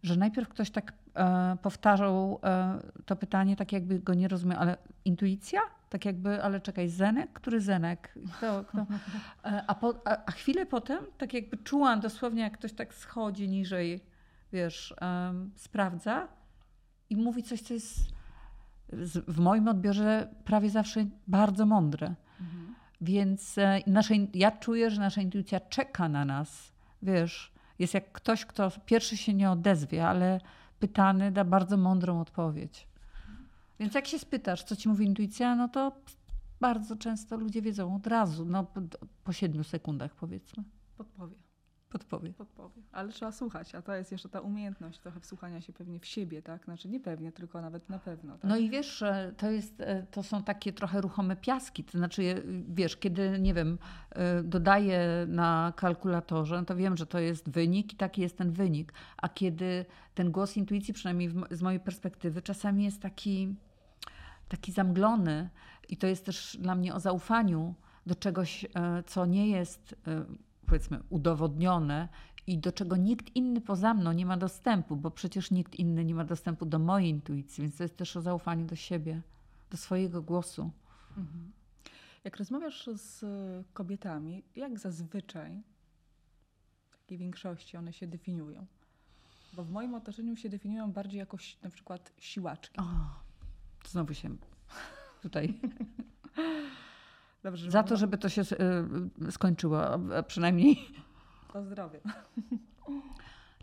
[0.04, 4.78] że najpierw ktoś tak e, powtarzał e, to pytanie, tak jakby go nie rozumiał, ale
[5.06, 5.62] intuicja?
[5.90, 7.34] Tak jakby, ale czekaj, Zenek?
[7.34, 8.16] Który Zenek?
[8.38, 8.86] Kto, kto?
[9.68, 14.04] A, po, a, chwilę potem, tak jakby czułam dosłownie, jak ktoś tak schodzi niżej,
[14.54, 14.96] wiesz,
[15.56, 16.28] sprawdza
[17.10, 18.16] i mówi coś, co jest
[19.28, 22.16] w moim odbiorze prawie zawsze bardzo mądre.
[22.42, 22.75] Mhm.
[23.02, 26.72] Więc e, nasze, ja czuję, że nasza intuicja czeka na nas.
[27.02, 30.42] Wiesz, jest jak ktoś, kto pierwszy się nie odezwie, ale
[30.80, 32.88] pytany da bardzo mądrą odpowiedź.
[33.80, 35.92] Więc jak się spytasz, co ci mówi intuicja, no to
[36.60, 38.68] bardzo często ludzie wiedzą od razu, no
[39.24, 40.64] po siedmiu sekundach powiedzmy.
[40.98, 41.45] Podpowie
[41.90, 42.34] podpowie.
[42.34, 42.82] Podpowie.
[42.92, 46.42] Ale trzeba słuchać, a to jest jeszcze ta umiejętność trochę wsłuchania się pewnie w siebie,
[46.42, 46.66] tak?
[46.66, 48.34] Znaczy nie pewnie, tylko nawet na pewno.
[48.34, 48.44] Tak?
[48.50, 49.04] No i wiesz,
[49.38, 51.84] to, jest, e, to są takie trochę ruchome piaski.
[51.84, 53.78] To znaczy, wiesz, kiedy, nie wiem,
[54.10, 58.52] e, dodaję na kalkulatorze, no to wiem, że to jest wynik i taki jest ten
[58.52, 58.94] wynik.
[59.18, 63.56] A kiedy ten głos intuicji, przynajmniej z mojej perspektywy, czasami jest taki,
[64.50, 65.50] taki zamglony
[65.90, 69.96] i to jest też dla mnie o zaufaniu do czegoś, e, co nie jest
[70.66, 72.10] powiedzmy udowodnione
[72.48, 76.16] i do czego nikt inny poza mną nie ma dostępu, bo przecież nikt inny nie
[76.16, 79.22] ma dostępu do mojej intuicji, więc to jest też o zaufaniu do siebie,
[79.72, 80.72] do swojego głosu.
[81.18, 81.52] Mhm.
[82.24, 83.26] Jak rozmawiasz z
[83.74, 85.64] kobietami, jak zazwyczaj
[86.90, 88.66] w takiej większości one się definiują?
[89.54, 92.80] Bo w moim otoczeniu się definiują bardziej jako na przykład siłaczki.
[92.80, 92.84] O,
[93.88, 94.36] znowu się
[95.22, 95.54] tutaj
[97.46, 100.78] Dobrze, Za to, żeby to się y, skończyło, a przynajmniej.
[101.54, 102.00] Pozdrowie.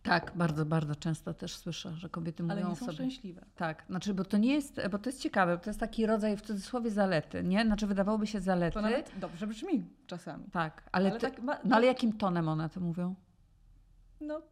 [0.02, 2.92] Tak, bardzo, bardzo często też słyszę, że kobiety mówią Ale nie są sobie.
[2.92, 3.44] szczęśliwe.
[3.56, 6.42] Tak, znaczy, bo to nie jest, bo to jest ciekawe, to jest taki rodzaj w
[6.42, 7.64] cudzysłowie zalety, nie?
[7.64, 8.74] Znaczy wydawałoby się zalety.
[8.74, 10.44] To nawet dobrze brzmi czasami.
[10.52, 13.14] Tak, ale, ale, ty, tak ma, no, ale jakim tonem one to mówią?
[14.20, 14.42] No,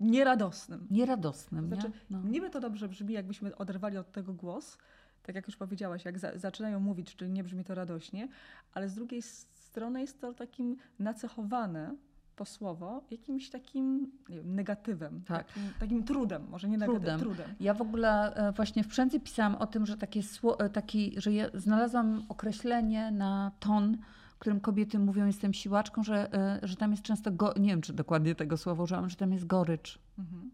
[0.00, 0.86] nieradosnym.
[0.90, 1.94] Nieradosnym, znaczy, nie?
[2.10, 2.22] No.
[2.22, 4.78] Niby to dobrze brzmi, jakbyśmy oderwali od tego głos,
[5.22, 8.28] tak jak już powiedziałaś, jak za, zaczynają mówić, czyli nie brzmi to radośnie,
[8.74, 9.22] ale z drugiej
[9.54, 11.96] strony jest to takim nacechowane
[12.36, 15.46] to słowo jakimś takim wiem, negatywem, tak.
[15.46, 17.54] takim, takim, trudem, może nie negatywem, trudem.
[17.60, 20.20] Ja w ogóle e, właśnie w Przędzy pisałam o tym, że takie
[20.58, 23.96] e, taki, że ja znalazłam określenie na ton,
[24.38, 27.92] którym kobiety mówią jestem siłaczką, że, e, że tam jest często, go, nie wiem czy
[27.92, 29.98] dokładnie tego słowa użyłam, że tam jest gorycz.
[30.18, 30.50] Mhm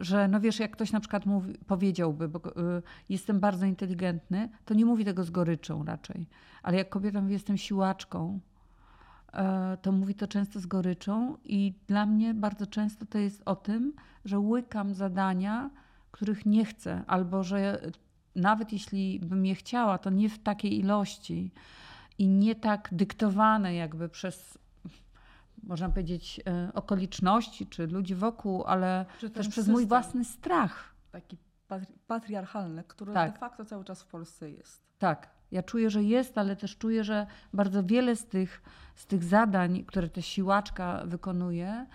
[0.00, 4.74] że no wiesz, jak ktoś na przykład mówi, powiedziałby, bo y, jestem bardzo inteligentny, to
[4.74, 6.26] nie mówi tego z goryczą raczej.
[6.62, 8.40] Ale jak kobieta mówi, jestem siłaczką,
[9.28, 9.36] y,
[9.82, 13.92] to mówi to często z goryczą i dla mnie bardzo często to jest o tym,
[14.24, 15.70] że łykam zadania,
[16.10, 17.80] których nie chcę, albo że
[18.36, 21.52] nawet jeśli bym je chciała, to nie w takiej ilości
[22.18, 24.58] i nie tak dyktowane jakby przez
[25.62, 30.94] można powiedzieć, e, okoliczności czy ludzi wokół, ale też przez system, mój własny strach.
[31.10, 31.36] Taki
[32.06, 33.32] patriarchalny, który tak.
[33.32, 34.82] de facto cały czas w Polsce jest.
[34.98, 35.30] Tak.
[35.50, 38.62] Ja czuję, że jest, ale też czuję, że bardzo wiele z tych,
[38.94, 41.86] z tych zadań, które ta siłaczka wykonuje,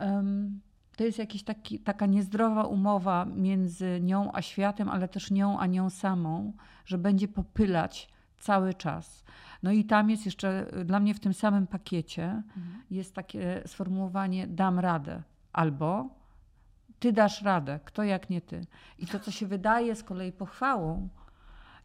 [0.00, 0.60] um,
[0.96, 1.44] to jest jakaś
[1.84, 6.52] taka niezdrowa umowa między nią a światem, ale też nią a nią samą,
[6.84, 9.24] że będzie popylać cały czas.
[9.62, 12.82] No i tam jest jeszcze, y, dla mnie w tym samym pakiecie mhm.
[12.90, 15.22] jest takie sformułowanie dam radę
[15.52, 16.08] albo
[16.98, 18.66] ty dasz radę, kto jak nie ty.
[18.98, 21.08] I to, co się wydaje z kolei pochwałą,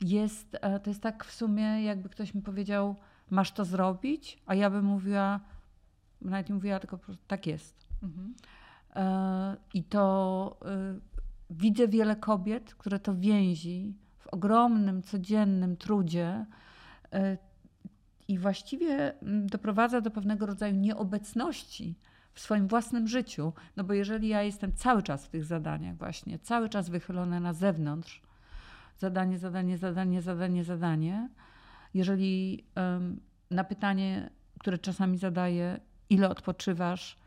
[0.02, 2.96] jest, e, to jest tak w sumie, jakby ktoś mi powiedział,
[3.30, 5.40] masz to zrobić, a ja bym mówiła,
[6.22, 7.88] nawet nie mówiła, tylko tak jest.
[8.04, 8.36] Mhm.
[8.96, 10.58] E, I to
[10.98, 11.02] y,
[11.50, 16.46] widzę wiele kobiet, które to więzi w ogromnym, codziennym trudzie
[17.12, 17.38] e,
[18.28, 21.96] i właściwie mm, doprowadza do pewnego rodzaju nieobecności
[22.34, 23.54] w swoim własnym życiu.
[23.76, 27.54] No bo jeżeli ja jestem cały czas w tych zadaniach, właśnie, cały czas wychylona na
[27.54, 28.22] zewnątrz,
[28.98, 31.30] zadanie, zadanie, zadanie, zadanie, zadanie,
[31.94, 32.64] jeżeli
[33.52, 37.18] na pytanie, które czasami zadaję, ile odpoczywasz,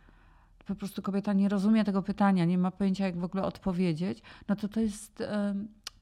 [0.67, 4.57] po prostu kobieta nie rozumie tego pytania, nie ma pojęcia, jak w ogóle odpowiedzieć, no
[4.57, 5.23] to to jest,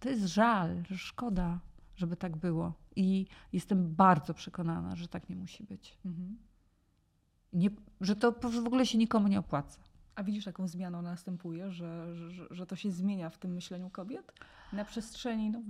[0.01, 1.59] to jest żal, szkoda
[1.99, 2.73] żeby tak było.
[2.97, 5.99] I jestem bardzo przekonana, że tak nie musi być.
[6.05, 6.39] Mhm.
[7.53, 9.81] Nie, że to w ogóle się nikomu nie opłaca.
[10.15, 14.33] A widzisz, jaką zmianą następuje, że, że, że to się zmienia w tym myśleniu kobiet
[14.73, 15.61] na przestrzeni no,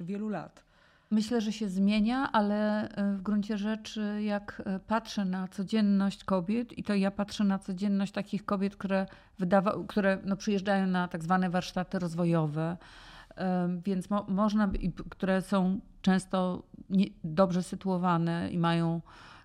[0.00, 0.64] wielu lat?
[1.10, 6.78] Myślę, że się zmienia, ale e, w gruncie rzeczy, jak e, patrzę na codzienność kobiet,
[6.78, 9.06] i to ja patrzę na codzienność takich kobiet, które,
[9.38, 12.76] wydawa, które no, przyjeżdżają na tak zwane warsztaty rozwojowe,
[13.84, 14.70] więc mo, można,
[15.10, 19.00] które są często nie, dobrze sytuowane i mają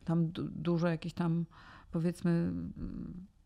[0.05, 1.45] tam dużo jakichś tam,
[1.91, 2.51] powiedzmy,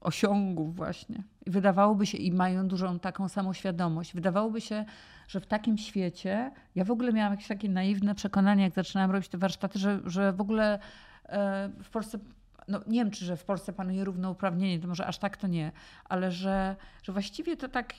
[0.01, 1.23] osiągów właśnie.
[1.45, 4.85] I wydawałoby się, i mają dużą taką samoświadomość, wydawałoby się,
[5.27, 9.29] że w takim świecie, ja w ogóle miałam jakieś takie naiwne przekonanie, jak zaczynałam robić
[9.29, 10.79] te warsztaty, że, że w ogóle
[11.25, 12.19] e, w Polsce
[12.67, 15.71] no nie wiem, czy że w Polsce panuje równouprawnienie, to może aż tak to nie,
[16.05, 17.93] ale że, że właściwie to tak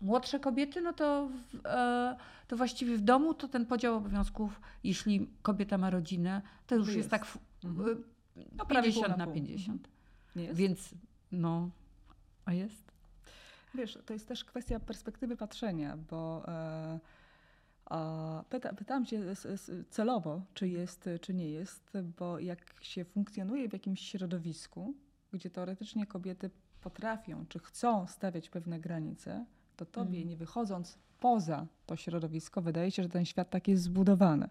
[0.00, 1.28] młodsze kobiety, no to,
[1.64, 2.16] e,
[2.48, 6.98] to właściwie w domu to ten podział obowiązków, jeśli kobieta ma rodzinę, to już jest,
[6.98, 8.04] jest tak w, mhm.
[8.56, 9.88] no, 50 na 50.
[10.36, 10.58] Nie jest?
[10.58, 10.94] Więc
[11.32, 11.70] no,
[12.44, 12.92] a jest?
[13.74, 16.98] Wiesz, to jest też kwestia perspektywy patrzenia, bo e,
[18.48, 19.22] pyta, pytałam cię
[19.90, 24.94] celowo, czy jest, czy nie jest, bo jak się funkcjonuje w jakimś środowisku,
[25.32, 30.28] gdzie teoretycznie kobiety potrafią, czy chcą stawiać pewne granice, to tobie, mm.
[30.28, 34.48] nie wychodząc poza to środowisko, wydaje się, że ten świat tak jest zbudowany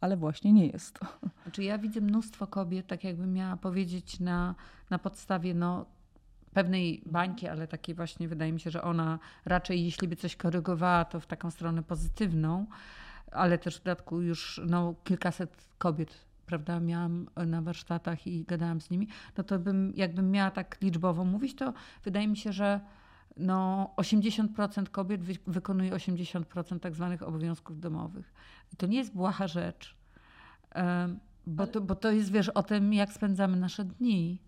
[0.00, 1.06] ale właśnie nie jest to.
[1.42, 4.54] Znaczy ja widzę mnóstwo kobiet, tak jakbym miała powiedzieć na,
[4.90, 5.86] na podstawie no,
[6.54, 11.04] pewnej bańki, ale takiej właśnie wydaje mi się, że ona raczej jeśli by coś korygowała,
[11.04, 12.66] to w taką stronę pozytywną,
[13.32, 18.90] ale też w dodatku już no, kilkaset kobiet prawda, miałam na warsztatach i gadałam z
[18.90, 19.08] nimi,
[19.38, 21.72] no to bym, jakbym miała tak liczbowo mówić, to
[22.04, 22.80] wydaje mi się, że
[23.36, 28.34] no 80% kobiet wy, wykonuje 80% tak zwanych obowiązków domowych.
[28.72, 29.96] I to nie jest błaha rzecz,
[31.46, 34.38] bo, to, bo to jest, wiesz, o tym, jak spędzamy nasze dni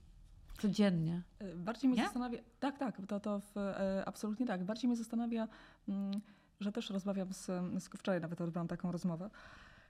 [0.58, 1.22] codziennie.
[1.38, 2.04] E, bardziej mnie nie?
[2.04, 4.64] zastanawia, tak, tak, to, to w, e, absolutnie tak.
[4.64, 5.48] Bardziej mnie zastanawia,
[5.88, 6.20] mm,
[6.60, 7.44] że też rozmawiam z,
[7.78, 9.30] z wczoraj nawet odbyłam taką rozmowę,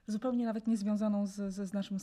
[0.07, 1.97] zupełnie nawet niezwiązaną z, z, z naszym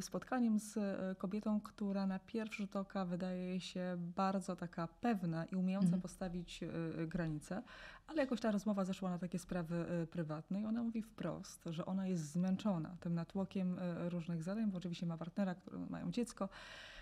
[0.00, 5.56] spotkaniem z e, kobietą, która na pierwszy rzut oka wydaje się bardzo taka pewna i
[5.56, 6.02] umiejąca mhm.
[6.02, 7.62] postawić e, granice,
[8.06, 12.06] ale jakoś ta rozmowa zeszła na takie sprawy prywatne i ona mówi wprost, że ona
[12.06, 13.76] jest zmęczona tym natłokiem
[14.08, 16.48] różnych zadań, bo oczywiście ma partnera, który mają dziecko.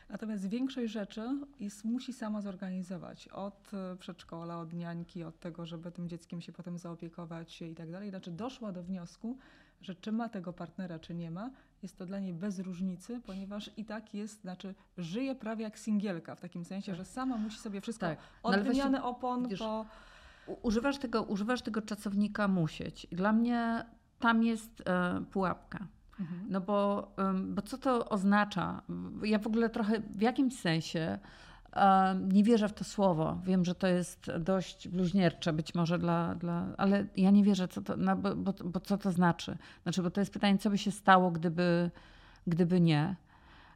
[0.08, 1.22] Natomiast większość rzeczy
[1.60, 3.28] jest, musi sama zorganizować.
[3.28, 8.10] Od przedszkola, od niańki, od tego, żeby tym dzieckiem się potem zaopiekować i tak dalej.
[8.10, 9.38] Znaczy doszła do wniosku,
[9.80, 11.50] że czy ma tego partnera, czy nie ma,
[11.82, 16.34] jest to dla niej bez różnicy, ponieważ i tak jest, znaczy żyje prawie jak singielka,
[16.34, 16.96] w takim sensie, tak.
[16.96, 18.18] że sama musi sobie wszystko, tak.
[18.44, 19.86] no, od wymiany opon wiesz, po...
[20.62, 23.06] Używasz tego, używasz tego czasownika musieć.
[23.12, 23.84] Dla mnie
[24.18, 25.86] tam jest e, pułapka.
[26.20, 26.46] Mhm.
[26.48, 27.08] No bo,
[27.44, 28.82] bo co to oznacza?
[29.22, 31.18] Ja w ogóle trochę w jakimś sensie
[32.32, 33.38] nie wierzę w to słowo.
[33.44, 37.82] Wiem, że to jest dość bluźniercze być może dla, dla ale ja nie wierzę, co
[37.82, 39.58] to, no, bo, bo, bo, co to znaczy.
[39.82, 41.90] Znaczy, bo to jest pytanie, co by się stało, gdyby,
[42.46, 43.16] gdyby nie.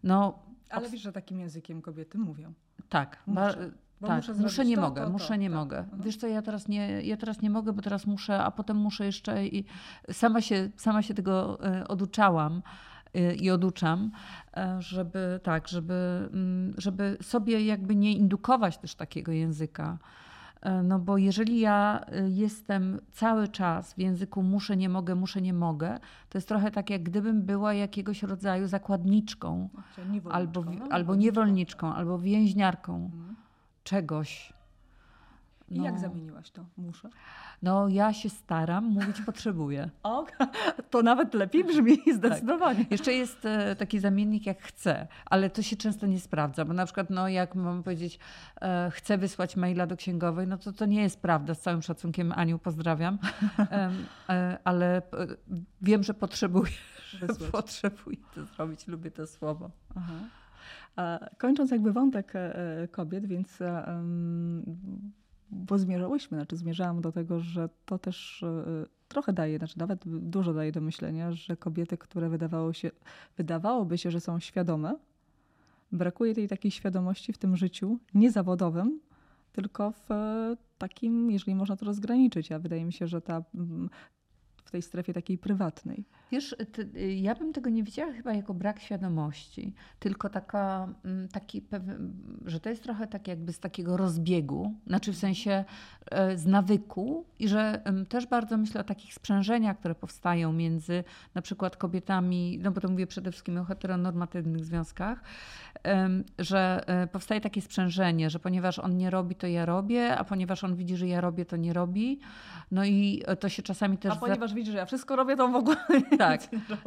[0.02, 0.38] No,
[0.70, 2.52] ale wiesz, że takim językiem kobiety mówią.
[2.88, 3.22] Tak.
[3.26, 3.70] Muszę.
[4.00, 5.78] tak, muszę, muszę nie to, mogę, to, muszę nie mogę.
[5.78, 6.02] Mhm.
[6.02, 9.06] Wiesz co, ja teraz nie, ja teraz nie mogę, bo teraz muszę, a potem muszę
[9.06, 9.64] jeszcze i
[10.12, 12.62] sama się, sama się tego e, oduczałam.
[13.16, 14.10] Y, i oduczam,
[14.56, 19.98] e, żeby tak, żeby, mm, żeby sobie jakby nie indukować też takiego języka.
[20.60, 25.40] E, no bo jeżeli ja y, jestem cały czas w języku muszę, nie mogę, muszę,
[25.40, 29.68] nie mogę, to jest trochę tak, jak gdybym była jakiegoś rodzaju zakładniczką,
[30.30, 33.36] albo, no, albo niewolniczką, albo więźniarką mhm.
[33.84, 34.57] czegoś.
[35.70, 35.82] No.
[35.82, 36.64] I jak zamieniłaś to?
[36.76, 37.08] Muszę?
[37.62, 39.90] No ja się staram, mówić potrzebuję.
[40.02, 40.26] O,
[40.90, 42.14] to nawet lepiej brzmi tak.
[42.14, 42.78] zdecydowanie.
[42.78, 42.90] Tak.
[42.90, 46.84] Jeszcze jest e, taki zamiennik jak chcę, ale to się często nie sprawdza, bo na
[46.84, 48.18] przykład no, jak mam powiedzieć
[48.60, 51.54] e, chcę wysłać maila do księgowej, no to to nie jest prawda.
[51.54, 53.18] Z całym szacunkiem Aniu pozdrawiam,
[54.28, 55.02] e, ale
[55.82, 56.72] wiem, że potrzebuję,
[57.10, 59.70] że potrzebuję to zrobić, lubię to słowo.
[59.96, 60.14] Aha.
[61.38, 62.32] Kończąc jakby wątek
[62.90, 63.58] kobiet, więc
[65.50, 70.54] bo zmierzałyśmy, znaczy zmierzałam do tego, że to też e, trochę daje, znaczy nawet dużo
[70.54, 72.90] daje do myślenia, że kobiety, które wydawało się,
[73.36, 74.96] wydawałoby się, że są świadome,
[75.92, 79.00] brakuje tej takiej świadomości w tym życiu niezawodowym,
[79.52, 80.08] tylko w
[80.78, 82.52] takim, jeżeli można to rozgraniczyć.
[82.52, 83.42] A wydaje mi się, że ta
[84.68, 86.04] w tej strefie takiej prywatnej.
[86.32, 91.62] Wiesz, ty, ja bym tego nie widziała chyba jako brak świadomości, tylko taka, mm, taki
[92.46, 95.64] że to jest trochę tak jakby z takiego rozbiegu, znaczy w sensie
[96.10, 101.04] e, z nawyku i że też bardzo myślę o takich sprzężeniach, które powstają między
[101.34, 105.22] na przykład kobietami, no bo to mówię przede wszystkim o heteronormatywnych związkach,
[106.38, 110.64] że e, powstaje takie sprzężenie, że ponieważ on nie robi, to ja robię, a ponieważ
[110.64, 112.20] on widzi, że ja robię, to nie robi.
[112.70, 114.12] No i to się czasami też...
[114.12, 115.76] A ponieważ widzi, że ja wszystko robię, to w ogóle
[116.18, 116.40] Tak.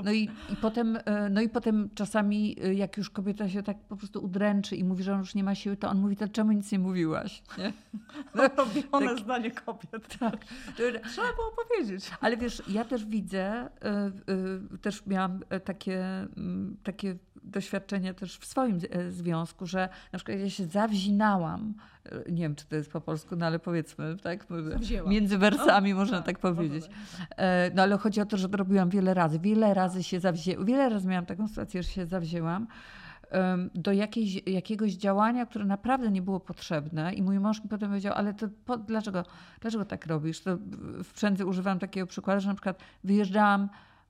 [0.04, 3.78] No i, i, potem, e, no i potem czasami e, jak już kobieta się tak
[3.80, 6.28] po prostu udręczy i mówi, że on już nie ma siły, to on mówi, to
[6.28, 7.44] czemu nic nie mówiłaś?
[7.58, 7.74] Nie?
[8.36, 10.08] No, robione tak, zdanie kobiet.
[10.20, 10.46] Tak.
[11.12, 12.12] Trzeba było powiedzieć.
[12.22, 13.70] Ale wiesz, ja też widzę,
[14.82, 16.28] też miałam takie,
[16.84, 22.42] takie doświadczenie też w swoim e, związku, że na przykład ja się zawzinałam, e, nie
[22.42, 24.48] wiem czy to jest po polsku, no ale powiedzmy, tak?
[25.08, 26.90] Między wersami o, można tak, tak powiedzieć.
[27.38, 29.40] E, no ale chodzi o to, że to robiłam wiele razy.
[29.40, 32.68] Wiele razy się zawzięłam, wiele razy miałam taką sytuację, że się zawzięłam
[33.76, 37.14] do jakiejś, jakiegoś działania, które naprawdę nie było potrzebne.
[37.14, 39.26] I mój mąż mi potem powiedział, ale to po, dlaczego,
[39.62, 40.42] dlaczego tak robisz?
[40.42, 40.58] To
[41.04, 43.70] w Przędzy używam takiego przykładu, że na przykład wyjeżdżałam,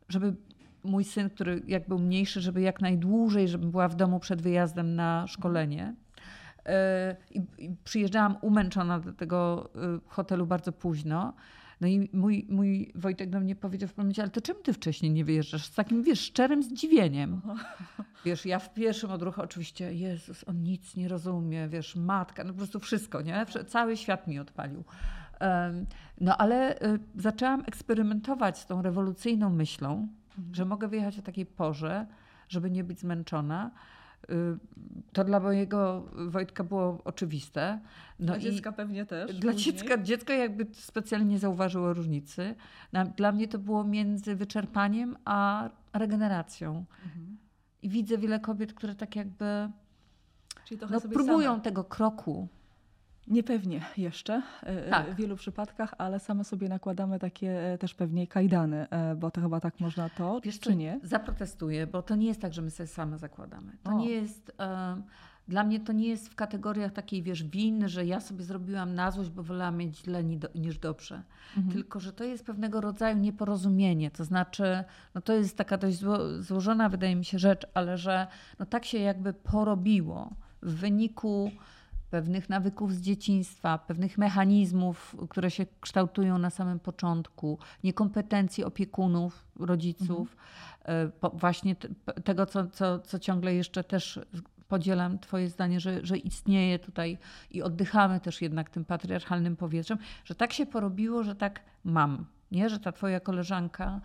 [0.10, 0.36] żeby
[0.84, 4.96] mój syn, który jak był mniejszy, żeby jak najdłużej, żebym była w domu przed wyjazdem
[4.96, 5.96] na szkolenie.
[6.66, 11.34] E, I, I, przyjeżdżałam umęczona do tego e, hotelu bardzo późno.
[11.82, 15.12] No i mój, mój Wojtek do mnie powiedział w pewnym ale to czemu ty wcześniej
[15.12, 15.66] nie wyjeżdżasz?
[15.66, 17.42] Z takim, wiesz, szczerym zdziwieniem.
[18.26, 22.58] Wiesz, ja w pierwszym odruchu oczywiście, Jezus, on nic nie rozumie, wiesz, matka, no po
[22.58, 23.46] prostu wszystko, nie?
[23.68, 24.84] Cały świat mi odpalił.
[26.22, 30.08] No ale e, zaczęłam eksperymentować z tą rewolucyjną myślą,
[30.38, 30.56] mhm.
[30.56, 32.08] że mogę wyjechać o takiej porze,
[32.50, 33.72] żeby nie być zmęczona.
[34.30, 34.58] Y,
[35.14, 37.80] to dla mojego Wojtka było oczywiste.
[38.20, 39.34] No dla dziecka pewnie też.
[39.34, 42.56] Dla dziecka, dziecko jakby specjalnie nie zauważyło różnicy.
[43.18, 46.86] Dla mnie to było między wyczerpaniem a regeneracją.
[47.06, 47.38] Mhm.
[47.82, 49.70] I widzę wiele kobiet, które tak jakby
[50.92, 51.62] no, próbują same.
[51.62, 52.48] tego kroku
[53.28, 55.12] Niepewnie jeszcze e, e, tak.
[55.12, 59.60] w wielu przypadkach, ale same sobie nakładamy takie e, też pewnie kajdany, bo to chyba
[59.60, 61.00] tak można to, Wiesz, czy nie?
[61.04, 63.72] Zaprotestuję, bo to nie jest tak, że my sobie same zakładamy.
[63.84, 63.98] To o.
[63.98, 64.52] nie jest...
[65.48, 69.12] Dla mnie to nie jest w kategoriach takiej, wiesz, winy, że ja sobie zrobiłam na
[69.12, 70.24] złość, bo wolałam mieć źle
[70.56, 71.24] niż dobrze.
[71.58, 71.74] Mhm.
[71.74, 74.12] Tylko, że to jest pewnego rodzaju nieporozumienie.
[74.12, 74.84] To znaczy,
[75.16, 78.28] no to jest taka dość zło, złożona, wydaje mi się, rzecz, ale że
[78.60, 80.30] no tak się jakby porobiło
[80.62, 81.52] w wyniku
[82.12, 90.38] pewnych nawyków z dzieciństwa, pewnych mechanizmów, które się kształtują na samym początku, niekompetencji opiekunów, rodziców,
[90.86, 91.12] mhm.
[91.34, 91.76] właśnie
[92.24, 94.20] tego, co, co, co ciągle jeszcze też
[94.68, 97.18] podzielam Twoje zdanie, że, że istnieje tutaj
[97.52, 102.26] i oddychamy też jednak tym patriarchalnym powietrzem, że tak się porobiło, że tak mam.
[102.52, 104.02] Nie, że ta Twoja koleżanka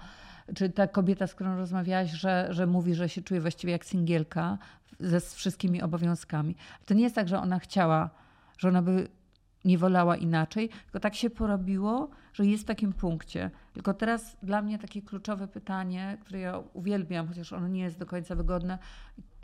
[0.55, 4.59] czy ta kobieta, z którą rozmawiałaś, że, że mówi, że się czuje właściwie jak singielka
[5.01, 6.57] ze wszystkimi obowiązkami.
[6.87, 8.11] To nie jest tak, że ona chciała,
[8.59, 9.09] że ona by
[9.65, 13.51] nie wolała inaczej, tylko tak się porobiło, że jest w takim punkcie.
[13.73, 18.07] Tylko teraz dla mnie takie kluczowe pytanie, które ja uwielbiam, chociaż ono nie jest do
[18.07, 18.79] końca wygodne,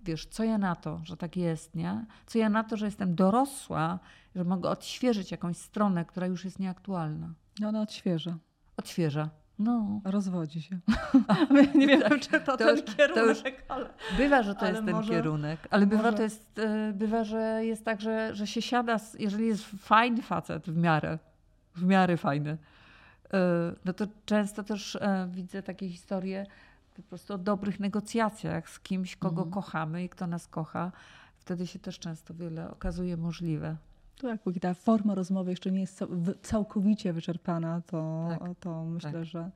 [0.04, 2.06] wiesz, co ja na to, że tak jest, nie?
[2.26, 3.98] Co ja na to, że jestem dorosła,
[4.34, 7.34] że mogę odświeżyć jakąś stronę, która już jest nieaktualna.
[7.60, 8.38] No ona odświeża.
[8.76, 9.41] Odświeża.
[9.58, 10.00] No.
[10.04, 10.78] Rozwodzi się.
[11.74, 13.90] nie wiem, tak, czy to, to ten już, kierunek, to ale...
[14.16, 16.16] Bywa, że to jest ten może, kierunek, ale bywa, może...
[16.16, 20.66] to jest, e, bywa, że jest tak, że, że się siada, jeżeli jest fajny facet
[20.66, 21.18] w miarę,
[21.74, 22.58] w miarę fajny,
[23.32, 23.38] e,
[23.84, 26.46] no to często też e, widzę takie historie
[26.96, 29.50] po prostu o dobrych negocjacjach z kimś, kogo mhm.
[29.50, 30.92] kochamy i kto nas kocha.
[31.36, 33.76] Wtedy się też często wiele okazuje możliwe.
[34.22, 36.04] Tak, póki ta forma rozmowy jeszcze nie jest
[36.42, 39.24] całkowicie wyczerpana, to, tak, to myślę, tak.
[39.24, 39.50] że,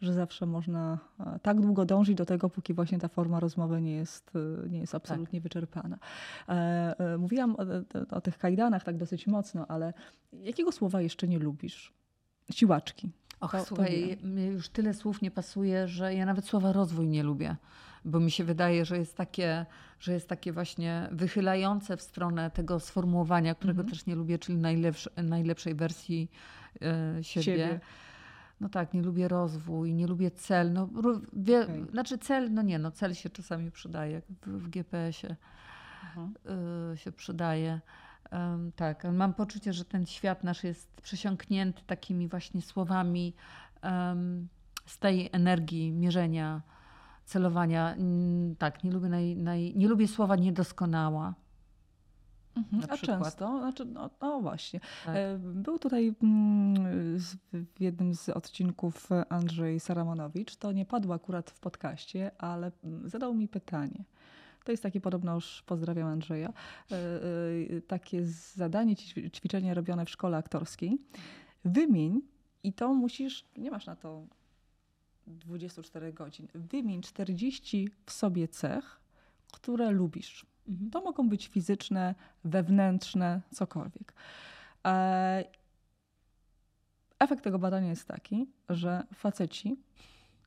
[0.00, 3.92] że zawsze można e, tak długo dążyć do tego, póki właśnie ta forma rozmowy nie
[3.92, 4.30] jest,
[4.64, 5.42] e, nie jest absolutnie tak.
[5.42, 5.98] wyczerpana.
[6.48, 7.62] E, mówiłam o,
[8.16, 9.92] o tych kajdanach tak dosyć mocno, ale
[10.32, 11.92] jakiego słowa jeszcze nie lubisz?
[12.50, 13.10] Siłaczki.
[13.40, 17.22] Och, to, słuchaj, to już tyle słów nie pasuje, że ja nawet słowa rozwój nie
[17.22, 17.56] lubię
[18.04, 19.66] bo mi się wydaje, że jest takie,
[20.00, 23.90] że jest takie właśnie wychylające w stronę tego sformułowania, którego mhm.
[23.90, 24.58] też nie lubię, czyli
[25.16, 26.30] najlepszej wersji
[26.82, 27.44] e, siebie.
[27.44, 27.80] siebie.
[28.60, 30.72] No tak, nie lubię rozwój, nie lubię cel.
[30.72, 30.88] No,
[31.32, 31.86] wie, okay.
[31.90, 35.36] Znaczy cel, no nie, no cel się czasami przydaje w, w GPS-ie.
[36.04, 36.34] Mhm.
[36.92, 37.80] Y, się przydaje.
[38.32, 43.34] Um, tak, mam poczucie, że ten świat nasz jest przesiąknięty takimi właśnie słowami
[43.82, 44.48] um,
[44.86, 46.62] z tej energii mierzenia
[47.24, 47.94] celowania.
[47.94, 51.34] Mm, tak, nie lubię, naj, naj, nie lubię słowa niedoskonała.
[52.56, 53.22] Mhm, a przykład.
[53.24, 54.80] często, znaczy, no, no właśnie.
[55.06, 55.16] Tak.
[55.16, 57.18] E, był tutaj mm,
[57.52, 63.34] w jednym z odcinków Andrzej Saramonowicz, to nie padło akurat w podcaście, ale mm, zadał
[63.34, 64.04] mi pytanie.
[64.64, 66.96] To jest takie podobno już, pozdrawiam Andrzeja, e,
[67.76, 68.96] e, takie zadanie,
[69.32, 70.98] ćwiczenie robione w szkole aktorskiej.
[71.64, 72.20] Wymień
[72.62, 74.26] i to musisz, nie masz na to
[75.26, 79.00] 24 godzin, wymień 40 w sobie cech,
[79.52, 80.46] które lubisz.
[80.68, 80.90] Mhm.
[80.90, 82.14] To mogą być fizyczne,
[82.44, 84.14] wewnętrzne, cokolwiek.
[84.86, 85.44] E,
[87.18, 89.76] efekt tego badania jest taki, że faceci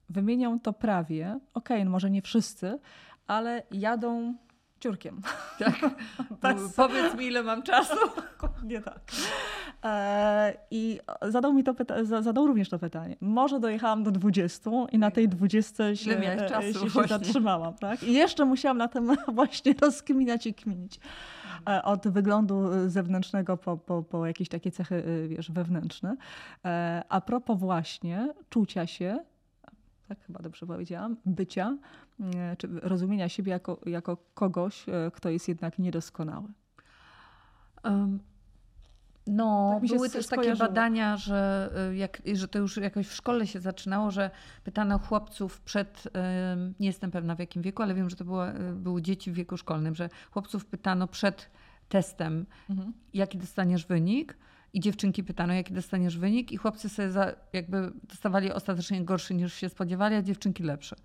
[0.09, 2.79] wymienią to prawie, okej, okay, może nie wszyscy,
[3.27, 4.35] ale jadą
[4.79, 5.21] ciurkiem.
[5.59, 6.55] Tak.
[6.75, 7.97] Powiedz mi, ile mam czasu.
[8.63, 9.01] Nie tak.
[9.85, 13.15] E, I zadał mi to pyta- zadał również to pytanie.
[13.21, 17.73] Może dojechałam do 20 i na tej 20 się, e, czasu, się, się zatrzymałam.
[17.73, 18.03] Tak?
[18.03, 20.99] I jeszcze musiałam na tym właśnie rozkminiać i kminić.
[21.69, 26.15] E, od wyglądu zewnętrznego po, po, po jakieś takie cechy wiesz, wewnętrzne.
[27.09, 29.19] A propos właśnie czucia się,
[30.07, 31.77] tak chyba dobrze powiedziałam, bycia,
[32.57, 36.47] czy rozumienia siebie jako, jako kogoś, kto jest jednak niedoskonały.
[37.83, 38.19] Um
[39.27, 40.55] no, tak były też skojarzyło.
[40.55, 44.31] takie badania, że, y, jak, że to już jakoś w szkole się zaczynało, że
[44.63, 46.03] pytano chłopców przed,
[46.79, 49.35] nie jestem pewna w jakim wieku, ale wiem, że to było, y, były dzieci w
[49.35, 51.49] wieku szkolnym, że chłopców pytano przed
[51.89, 52.93] testem, mhm.
[53.13, 54.37] jaki dostaniesz wynik
[54.75, 59.53] i dziewczynki pytano, jaki dostaniesz wynik, i chłopcy sobie za, jakby dostawali ostatecznie gorszy niż
[59.53, 60.95] się spodziewali, a dziewczynki lepsze.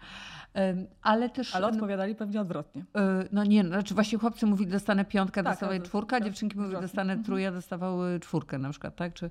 [1.03, 1.55] Ale też.
[1.55, 2.85] Ale odpowiadali pewnie odwrotnie.
[2.97, 6.81] E, no nie, znaczy właśnie chłopcy mówili, dostanę piątkę, tak, dostawały czwórkę, a dziewczynki mówiły,
[6.81, 7.25] dostanę mhm.
[7.25, 9.15] trójkę, dostawały czwórkę na przykład, tak?
[9.15, 9.31] Czy,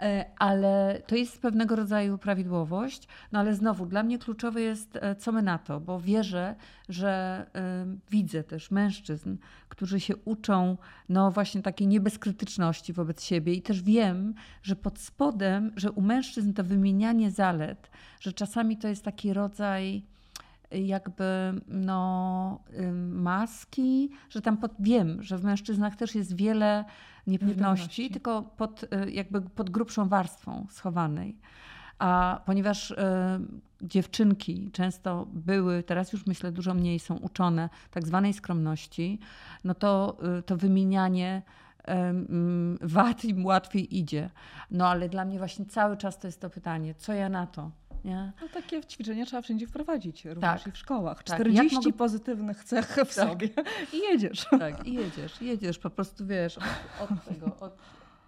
[0.00, 5.16] e, ale to jest pewnego rodzaju prawidłowość, no ale znowu, dla mnie kluczowe jest, e,
[5.16, 6.54] co my na to, bo wierzę,
[6.88, 7.46] że
[8.10, 9.36] widzę też mężczyzn,
[9.68, 10.76] którzy się uczą,
[11.08, 16.64] no właśnie takiej niebezkrytyczności wobec siebie też wiem, że pod spodem, że u mężczyzn to
[16.64, 17.90] wymienianie zalet,
[18.20, 20.02] że czasami to jest taki rodzaj
[20.70, 21.24] jakby
[21.68, 22.60] no,
[23.10, 26.84] maski, że tam pod, wiem, że w mężczyznach też jest wiele
[27.26, 28.10] niepewności, niepewności.
[28.10, 31.38] tylko pod, y, jakby pod grubszą warstwą schowanej.
[31.98, 32.96] A ponieważ y,
[33.82, 39.18] dziewczynki często były, teraz już myślę dużo mniej są uczone tak zwanej skromności,
[39.64, 41.42] no to y, to wymienianie
[42.80, 44.30] wad im łatwiej idzie.
[44.70, 47.70] No ale dla mnie właśnie cały czas to jest to pytanie, co ja na to?
[48.04, 48.32] Nie?
[48.42, 50.66] No, takie ćwiczenia trzeba wszędzie wprowadzić, również tak.
[50.66, 51.24] i w szkołach.
[51.24, 51.36] Tak.
[51.36, 51.92] 40 mogę...
[51.92, 53.12] pozytywnych cech w tak.
[53.12, 53.48] sobie
[53.92, 54.46] i jedziesz.
[54.50, 57.78] Tak, i jedziesz, jedziesz, po prostu wiesz, od, od tego, od,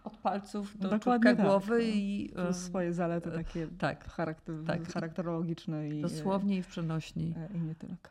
[0.05, 1.47] od palców do Dokładnie tak.
[1.47, 2.31] głowy i...
[2.35, 4.05] Plus swoje zalety takie tak.
[4.13, 4.93] Charakter, tak.
[4.93, 5.89] charakterologiczne.
[5.89, 7.35] I, Dosłownie i w przenośni.
[7.37, 8.11] E, I nie tylko.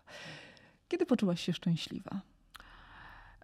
[0.88, 2.22] Kiedy poczułaś się szczęśliwa?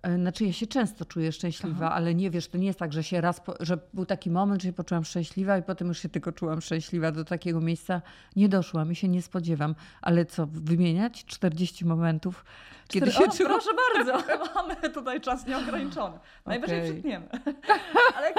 [0.04, 1.96] E, znaczy ja się często czuję szczęśliwa, Aha.
[1.96, 4.62] ale nie wiesz, to nie jest tak, że się raz, po, że był taki moment,
[4.62, 7.12] że się poczułam szczęśliwa i potem już się tylko czułam szczęśliwa.
[7.12, 8.02] Do takiego miejsca
[8.36, 9.76] nie doszłam i się nie spodziewam.
[10.02, 12.46] Ale co, wymieniać 40 momentów,
[12.88, 14.24] kiedy się o, Proszę bardzo,
[14.56, 16.20] mamy tutaj czas nieograniczony.
[16.46, 16.92] Najwyżej okay.
[16.92, 17.28] przytniemy.
[18.18, 18.34] ale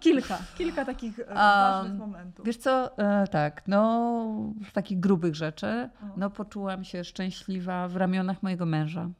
[0.00, 2.46] kilka, kilka takich um, ważnych momentów.
[2.46, 4.14] Wiesz co, e, tak, no
[4.70, 9.10] z takich grubych rzeczy, no poczułam się szczęśliwa w ramionach mojego męża.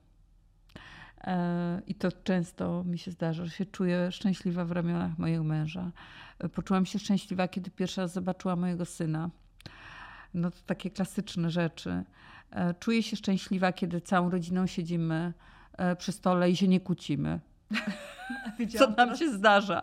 [1.26, 5.90] E, I to często mi się zdarza, że się czuję szczęśliwa w ramionach mojego męża.
[6.38, 9.30] E, poczułam się szczęśliwa, kiedy pierwszy raz zobaczyła mojego syna.
[10.34, 12.04] No to takie klasyczne rzeczy.
[12.50, 15.32] E, czuję się szczęśliwa, kiedy całą rodziną siedzimy
[15.98, 17.40] przy stole i się nie kłócimy.
[18.78, 19.82] Co nam się zdarza?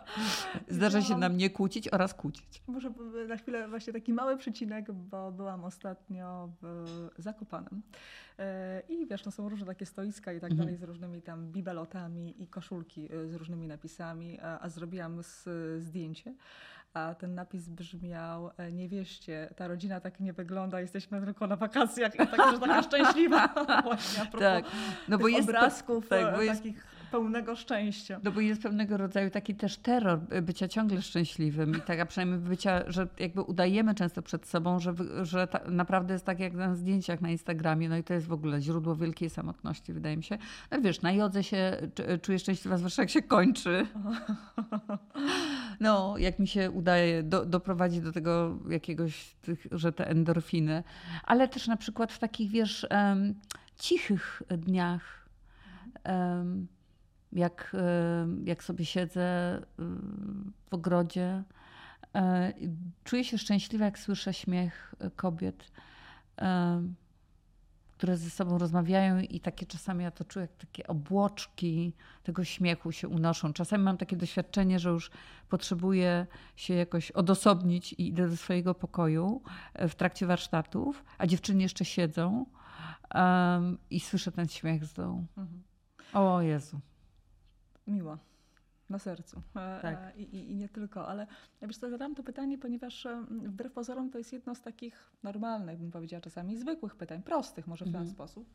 [0.68, 2.62] Zdarza się nam nie kłócić oraz kłócić.
[2.66, 2.92] Muszę
[3.28, 7.82] na chwilę właśnie taki mały przecinek, bo byłam ostatnio w Zakopanem.
[8.38, 10.58] E, I wiesz, no są różne takie stoiska i tak mhm.
[10.58, 15.20] dalej z różnymi tam bibelotami i koszulki e, z różnymi napisami, a, a zrobiłam
[15.78, 16.34] zdjęcie
[16.94, 22.14] a ten napis brzmiał e, niewieście, ta rodzina tak nie wygląda, jesteśmy tylko na wakacjach
[22.14, 23.48] i tak, że taka szczęśliwa
[23.84, 24.64] właśnie a propos tak.
[25.08, 28.20] no bo jest obrazków tak, bo takich jest pełnego szczęścia.
[28.24, 32.38] No bo jest pewnego rodzaju taki też terror bycia ciągle szczęśliwym i tak, a przynajmniej
[32.38, 36.74] bycia, że jakby udajemy często przed sobą, że, że ta, naprawdę jest tak jak na
[36.74, 40.38] zdjęciach na Instagramie, no i to jest w ogóle źródło wielkiej samotności, wydaje mi się.
[40.70, 41.76] No wiesz, na jodze się
[42.22, 43.86] czuję szczęśliwa, zwłaszcza jak się kończy.
[45.80, 50.84] No, jak mi się udaje do, doprowadzić do tego jakiegoś, tych, że te endorfiny,
[51.24, 53.34] ale też na przykład w takich, wiesz, um,
[53.78, 55.28] cichych dniach.
[56.04, 56.66] Um,
[57.32, 59.62] jak, e, jak sobie siedzę e,
[60.70, 61.42] w ogrodzie.
[62.14, 62.52] E,
[63.04, 65.72] czuję się szczęśliwa, jak słyszę śmiech kobiet,
[67.92, 72.92] które ze sobą rozmawiają i takie czasami ja to czuję, jak takie obłoczki tego śmiechu
[72.92, 73.52] się unoszą.
[73.52, 75.10] Czasami mam takie doświadczenie, że już
[75.48, 76.26] potrzebuję
[76.56, 79.42] się jakoś odosobnić i idę do swojego pokoju
[79.74, 82.46] w trakcie warsztatów, a dziewczyny jeszcze siedzą
[83.90, 85.26] i słyszę ten śmiech z dołu.
[85.36, 85.62] Mhm.
[86.12, 86.80] O Jezu.
[87.86, 88.18] Miło
[88.92, 89.42] na sercu.
[89.56, 90.16] E, tak.
[90.16, 91.26] I, I, nie tylko, ale
[91.60, 95.90] ja wiesz zadałam to pytanie, ponieważ wbrew pozorom to jest jedno z takich normalnych, bym
[95.90, 98.10] powiedziała czasami, zwykłych pytań, prostych może w ten mhm.
[98.10, 98.54] sposób,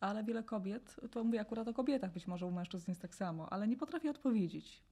[0.00, 3.52] ale wiele kobiet, to mówię akurat o kobietach, być może u mężczyzn jest tak samo,
[3.52, 4.82] ale nie potrafi odpowiedzieć.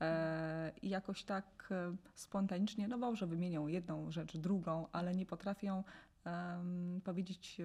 [0.00, 5.84] E, I jakoś tak e, spontanicznie, no dobrze, wymienią jedną rzecz, drugą, ale nie potrafią
[6.26, 7.60] um, powiedzieć,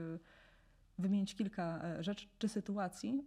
[0.97, 3.26] wymienić kilka rzeczy czy sytuacji,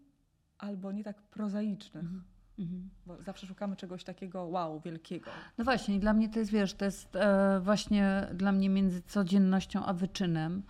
[0.59, 2.05] albo nie tak prozaicznych.
[2.05, 2.91] Mhm Mhm.
[3.07, 5.31] Bo zawsze szukamy czegoś takiego wow, wielkiego.
[5.59, 9.85] No właśnie, dla mnie to jest, wiesz, to jest e, właśnie dla mnie między codziennością
[9.85, 10.63] a wyczynem,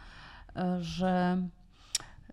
[0.57, 1.43] e, że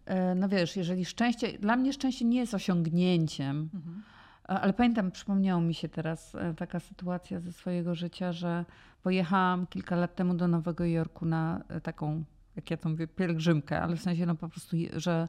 [0.05, 4.03] e, no wiesz, jeżeli szczęście, dla mnie szczęście nie jest osiągnięciem, mhm.
[4.51, 8.65] E, ale pamiętam, przypomniało mi się teraz e, taka sytuacja ze swojego życia, że
[9.03, 12.23] pojechałam kilka lat temu do Nowego Jorku na e, taką
[12.55, 15.27] jak ja to mówię, pielgrzymkę, ale w sensie no po prostu, że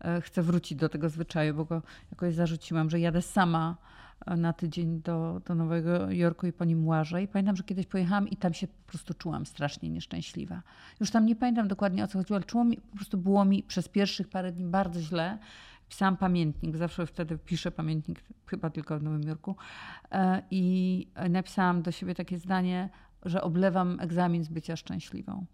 [0.00, 3.76] e, chcę wrócić do tego zwyczaju, bo go jakoś zarzuciłam, że jadę sama
[4.26, 7.22] e, na tydzień do, do Nowego Jorku i po nim łażę.
[7.22, 10.62] I pamiętam, że kiedyś pojechałam i tam się po prostu czułam strasznie nieszczęśliwa.
[11.00, 13.62] Już tam nie pamiętam dokładnie o co chodziło, ale czuło mi, po prostu było mi
[13.62, 15.38] przez pierwszych parę dni bardzo źle.
[15.88, 19.56] Pisałam pamiętnik, zawsze wtedy piszę pamiętnik, chyba tylko w Nowym Jorku.
[20.12, 22.90] E, I napisałam do siebie takie zdanie,
[23.24, 25.46] że oblewam egzamin z bycia szczęśliwą.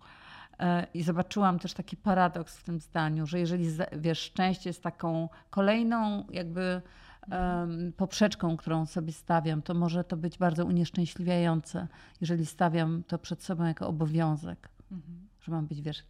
[0.58, 5.28] E, I zobaczyłam też taki paradoks w tym zdaniu, że jeżeli wiesz, szczęście jest taką
[5.50, 6.82] kolejną jakby
[7.30, 11.88] um, poprzeczką, którą sobie stawiam, to może to być bardzo unieszczęśliwiające,
[12.20, 15.28] jeżeli stawiam to przed sobą jako obowiązek, mhm.
[15.40, 16.04] że mam być, wiesz,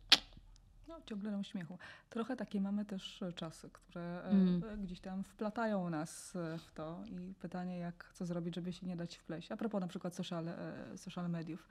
[0.89, 1.79] no, ciągle uśmiechu.
[2.11, 4.63] Trochę takie mamy też czasy, które mm.
[4.85, 9.17] gdzieś tam wplatają nas w to i pytanie, jak co zrobić, żeby się nie dać
[9.17, 9.53] wpleść.
[9.53, 10.55] A propos na przykład social, e,
[10.97, 11.69] social mediów.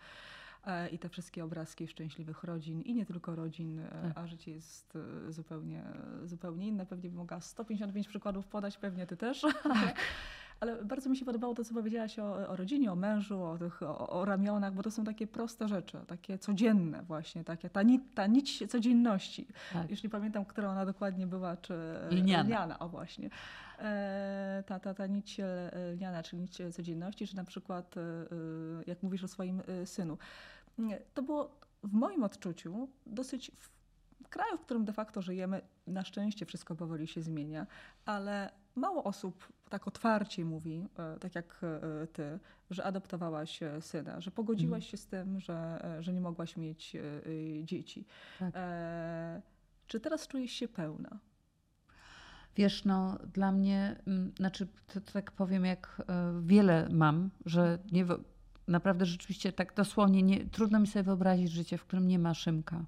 [0.67, 4.17] E, i te wszystkie obrazki szczęśliwych rodzin i nie tylko rodzin, e, tak.
[4.17, 4.97] a życie jest
[5.27, 5.83] e, zupełnie,
[6.25, 6.85] zupełnie inne.
[6.85, 9.41] Pewnie bym mogła 155 przykładów podać, pewnie ty też.
[9.63, 9.95] Tak.
[10.59, 13.83] Ale bardzo mi się podobało to, co powiedziałaś o, o rodzinie, o mężu, o, tych,
[13.83, 18.01] o, o, ramionach, bo to są takie proste rzeczy, takie codzienne właśnie, takie, ta, nić,
[18.15, 19.47] ta nić codzienności.
[19.73, 19.91] Tak.
[19.91, 21.73] Już nie pamiętam, która ona dokładnie była, czy
[22.09, 23.29] liniana, liniana o właśnie.
[23.79, 25.37] E, ta, ta, ta nić
[25.93, 27.95] lniana, czyli nić codzienności, czy na przykład,
[28.87, 30.17] jak mówisz o swoim synu
[31.13, 36.45] to było w moim odczuciu dosyć w kraju, w którym de facto żyjemy, na szczęście
[36.45, 37.67] wszystko powoli się zmienia,
[38.05, 44.21] ale mało osób tak otwarcie mówi, e, tak jak e, ty, że adoptowałaś e, syna,
[44.21, 44.91] że pogodziłaś mhm.
[44.91, 46.97] się z tym, że, że nie mogłaś mieć
[47.63, 48.05] dzieci.
[48.39, 48.53] Tak.
[49.87, 51.19] czy teraz czujesz się pełna?
[52.55, 56.01] Wiesz, no dla mnie, mm, znaczy to, to tak powiem, jak
[56.41, 58.05] wiele mam, że nie,
[58.67, 62.85] Naprawdę rzeczywiście tak dosłownie nie, trudno mi sobie wyobrazić życie, w którym nie ma Szymka.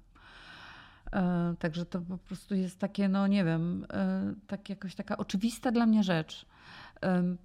[1.12, 5.72] E, także to po prostu jest takie, no nie wiem, e, tak jakoś taka oczywista
[5.72, 6.46] dla mnie rzecz.
[7.02, 7.36] E,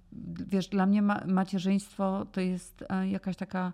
[0.46, 3.72] wiesz, dla mnie ma, macierzyństwo to jest jakaś taka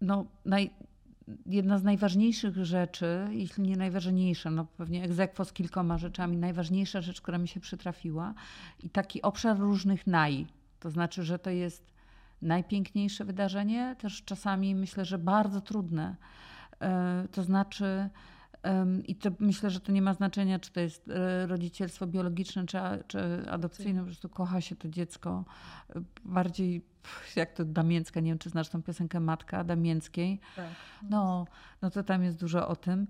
[0.00, 0.70] no, naj,
[1.46, 7.20] jedna z najważniejszych rzeczy, jeśli nie najważniejsza, no pewnie egzekwo z kilkoma rzeczami, najważniejsza rzecz,
[7.20, 8.34] która mi się przytrafiła
[8.82, 10.46] i taki obszar różnych naj.
[10.80, 11.95] To znaczy, że to jest
[12.42, 16.16] najpiękniejsze wydarzenie, też czasami myślę, że bardzo trudne.
[16.80, 18.10] E, to znaczy,
[19.06, 22.78] i to myślę, że to nie ma znaczenia, czy to jest e, rodzicielstwo biologiczne, czy,
[23.06, 25.44] czy adopcyjne, po prostu kocha się to dziecko
[26.24, 26.84] bardziej,
[27.36, 30.40] jak to Damięcka, nie wiem, czy znasz tą piosenkę Matka Damięckiej.
[30.56, 30.66] Tak.
[31.10, 31.46] No,
[31.82, 33.06] no to tam jest dużo o tym.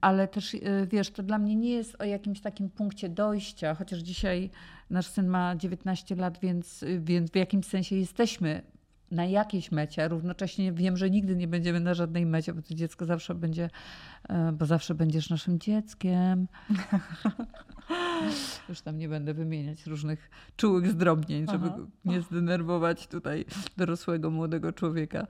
[0.00, 0.56] Ale też,
[0.86, 4.50] wiesz, to dla mnie nie jest o jakimś takim punkcie dojścia, chociaż dzisiaj
[4.90, 8.62] Nasz syn ma 19 lat, więc, więc w jakimś sensie jesteśmy
[9.10, 12.74] na jakiejś mecie, a równocześnie wiem, że nigdy nie będziemy na żadnej mecie, bo to
[12.74, 13.70] dziecko zawsze będzie,
[14.28, 16.48] e, bo zawsze będziesz naszym dzieckiem.
[18.68, 21.78] Już tam nie będę wymieniać różnych czułych zdrobnień, żeby Aha.
[22.04, 23.44] nie zdenerwować tutaj
[23.76, 25.26] dorosłego, młodego człowieka.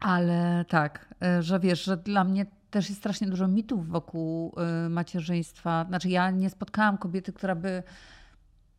[0.00, 4.54] Ale tak, e, że wiesz, że dla mnie też jest strasznie dużo mitów wokół
[4.86, 5.84] y, macierzyństwa.
[5.88, 7.82] Znaczy, ja nie spotkałam kobiety, która by.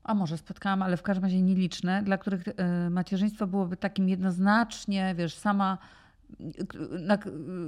[0.03, 2.53] A może spotkałam, ale w każdym razie nieliczne, dla których y,
[2.89, 5.77] macierzyństwo byłoby takim jednoznacznie, wiesz, sama,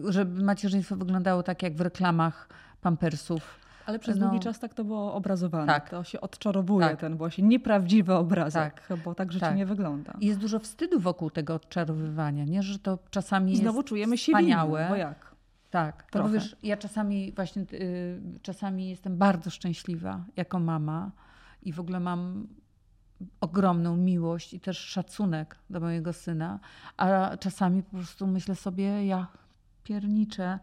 [0.10, 2.50] żeby macierzyństwo wyglądało tak jak w reklamach
[2.82, 3.60] pampersów.
[3.86, 4.28] Ale przez no.
[4.28, 5.74] długi czas tak to było obrazowane.
[5.74, 5.90] Tak.
[5.90, 7.00] To się odczarowuje tak.
[7.00, 9.00] ten właśnie nieprawdziwy obrazek, tak.
[9.04, 9.58] bo tak życie tak.
[9.58, 10.14] nie wygląda.
[10.20, 12.64] I jest dużo wstydu wokół tego odczarowywania, nie?
[12.64, 14.80] że to czasami I znowu jest czujemy wspaniałe.
[14.80, 15.34] się winni, bo jak?
[15.70, 21.12] Tak, to wiesz, ja czasami właśnie y, czasami jestem bardzo szczęśliwa jako mama
[21.64, 22.48] i w ogóle mam
[23.42, 26.60] ogromną miłość i też szacunek do mojego syna,
[26.98, 29.28] a czasami po prostu myślę sobie, ja
[29.84, 30.60] pierniczę,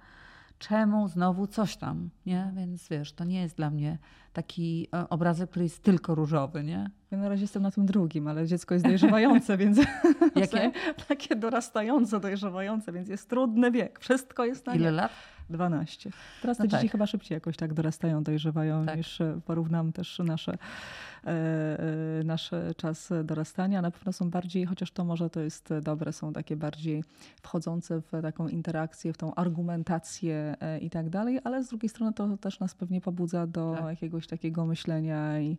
[0.61, 2.53] czemu znowu coś tam, nie?
[2.57, 3.99] Więc wiesz, to nie jest dla mnie
[4.33, 6.91] taki e, obrazek, który jest tylko różowy, nie?
[7.11, 9.79] Ja na razie jestem na tym drugim, ale dziecko jest dojrzewające, więc...
[10.37, 10.73] Jakie?
[11.09, 13.99] Takie dorastające, dojrzewające, więc jest trudny wiek.
[14.01, 15.13] Wszystko jest na Ile lat?
[15.51, 16.11] 12.
[16.43, 16.93] Teraz te no dzieci tak.
[16.93, 18.97] chyba szybciej jakoś tak dorastają, dojrzewają, tak.
[18.97, 23.83] niż e, porównam też nasze, e, e, nasz czas dorastania.
[23.83, 27.05] Na pewno są bardziej, chociaż to może to jest dobre, są takie bardziej
[27.43, 32.37] wchodzące w taką interakcję, w tą argumentację i tak dalej, ale z drugiej strony to
[32.37, 33.87] też nas pewnie pobudza do tak.
[33.87, 35.59] jakiegoś takiego myślenia i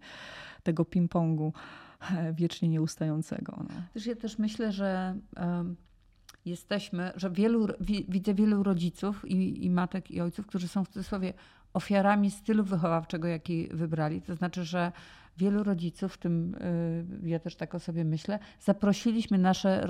[0.64, 1.52] tego ping-pongu
[2.34, 3.58] wiecznie nieustającego.
[3.60, 3.76] No.
[3.94, 5.16] Też ja też myślę, że
[6.46, 7.68] jesteśmy, że wielu,
[8.10, 11.34] widzę wielu rodziców i, i matek i ojców, którzy są w cudzysłowie
[11.74, 14.22] ofiarami stylu wychowawczego, jaki wybrali.
[14.22, 14.92] To znaczy, że
[15.38, 19.88] wielu rodziców, w tym y, ja też tak o sobie myślę, zaprosiliśmy nasze,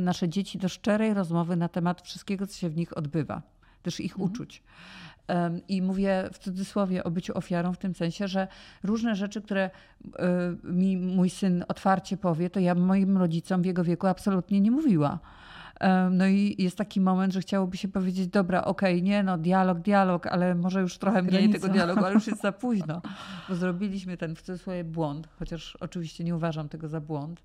[0.00, 3.42] nasze dzieci do szczerej rozmowy na temat wszystkiego, co się w nich odbywa,
[3.82, 4.30] też ich mhm.
[4.30, 4.62] uczuć.
[5.68, 8.48] I mówię w cudzysłowie o byciu ofiarą w tym sensie, że
[8.82, 9.70] różne rzeczy, które
[10.04, 10.10] y,
[10.72, 15.18] mi mój syn otwarcie powie, to ja moim rodzicom w jego wieku absolutnie nie mówiła.
[16.10, 19.78] No i jest taki moment, że chciałoby się powiedzieć, dobra, okej, okay, nie no, dialog,
[19.78, 23.02] dialog, ale może już trochę mniej tego dialogu, ale już jest za późno,
[23.48, 27.42] bo zrobiliśmy ten w cudzysłowie błąd, chociaż oczywiście nie uważam tego za błąd,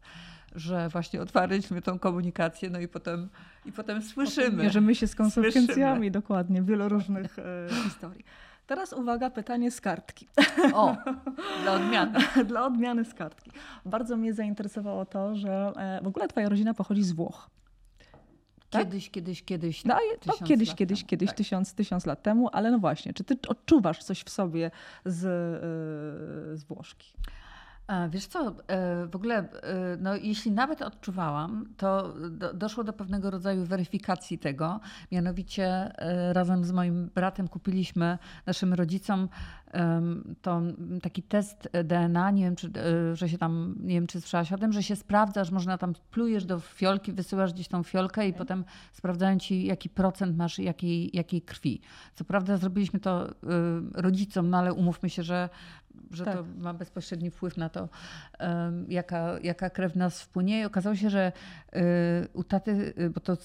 [0.55, 3.29] że właśnie otwarliśmy tą komunikację, no i potem,
[3.65, 4.63] i potem słyszymy.
[4.63, 6.11] Mierzymy się z konsekwencjami słyszymy.
[6.11, 7.43] dokładnie wielu różnych e,
[7.83, 8.25] historii.
[8.67, 10.27] Teraz uwaga, pytanie z kartki.
[10.73, 10.97] O,
[11.63, 12.19] dla odmiany.
[12.45, 13.51] dla odmiany z kartki.
[13.85, 17.49] Bardzo mnie zainteresowało to, że e, w ogóle twoja rodzina pochodzi z Włoch.
[18.69, 18.83] Tak?
[18.83, 19.85] Kiedyś, kiedyś, kiedyś.
[19.85, 21.37] No, no kiedyś, kiedyś, kiedyś, tak.
[21.37, 24.71] tysiąc, tysiąc lat temu, ale no właśnie, czy ty odczuwasz coś w sobie
[25.05, 25.23] z,
[26.51, 27.13] yy, z Włoszki?
[28.09, 29.47] Wiesz co, e, w ogóle, e,
[29.99, 34.79] no, jeśli nawet odczuwałam, to do, doszło do pewnego rodzaju weryfikacji tego.
[35.11, 39.29] Mianowicie e, razem z moim bratem kupiliśmy naszym rodzicom
[40.41, 40.61] to
[41.01, 42.71] taki test DNA, nie wiem, czy,
[43.13, 45.93] że się tam, nie wiem, czy słyszałaś o tym, że się sprawdza, że można tam
[46.11, 48.39] plujesz do fiolki, wysyłasz gdzieś tą fiolkę i okay.
[48.39, 51.81] potem sprawdzają ci, jaki procent masz jakiej, jakiej krwi.
[52.15, 53.27] Co prawda zrobiliśmy to
[53.93, 55.49] rodzicom, no ale umówmy się, że
[56.11, 56.35] że tak.
[56.35, 57.89] to ma bezpośredni wpływ na to,
[58.87, 60.59] jaka, jaka krew w nas wpłynie.
[60.59, 61.31] I okazało się, że
[61.75, 61.79] y,
[62.33, 63.37] u taty, y, bo to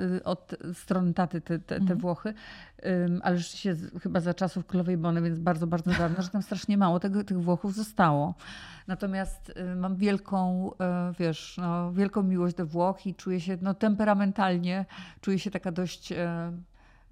[0.00, 2.00] y, od strony taty te, te, te mhm.
[2.00, 2.34] Włochy,
[3.22, 7.00] ale rzeczywiście chyba za czasów królowej Bony, więc bardzo, bardzo dawno, że tam strasznie mało
[7.00, 8.34] tego, tych Włochów zostało.
[8.86, 10.70] Natomiast mam wielką,
[11.18, 14.84] wiesz, no, wielką miłość do Włoch i czuję się no, temperamentalnie,
[15.20, 16.12] czuję się taka dość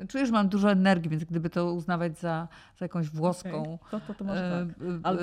[0.09, 3.91] Czuję, że mam dużo energii, więc gdyby to uznawać za, za jakąś włoską okay.
[3.91, 4.85] to, to, to może tak.
[5.03, 5.23] Albo...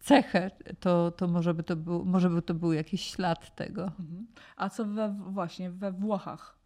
[0.00, 0.50] cechę,
[0.80, 3.82] to, to może, by to był, może by to był jakiś ślad tego.
[3.82, 4.26] Mhm.
[4.56, 6.62] A co we, właśnie we Włochach?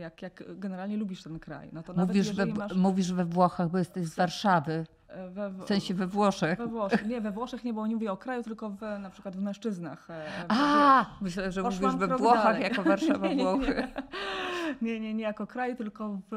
[0.00, 1.70] Jak, jak generalnie lubisz ten kraj?
[1.72, 2.74] No to mówisz, we, masz...
[2.74, 4.86] mówisz we Włochach, bo jesteś z Warszawy.
[5.08, 6.58] E, we, w sensie we Włoszech.
[6.58, 7.06] We Włoszech.
[7.06, 10.10] Nie, we Włoszech nie, bo nie mówię o kraju, tylko w, na przykład w mężczyznach.
[10.10, 12.62] E, A, myślę, że Poszłam mówisz we Włochach dalej.
[12.62, 13.74] jako Warszawa Włochy.
[13.74, 16.34] Nie, nie, nie, nie jako kraju, tylko w,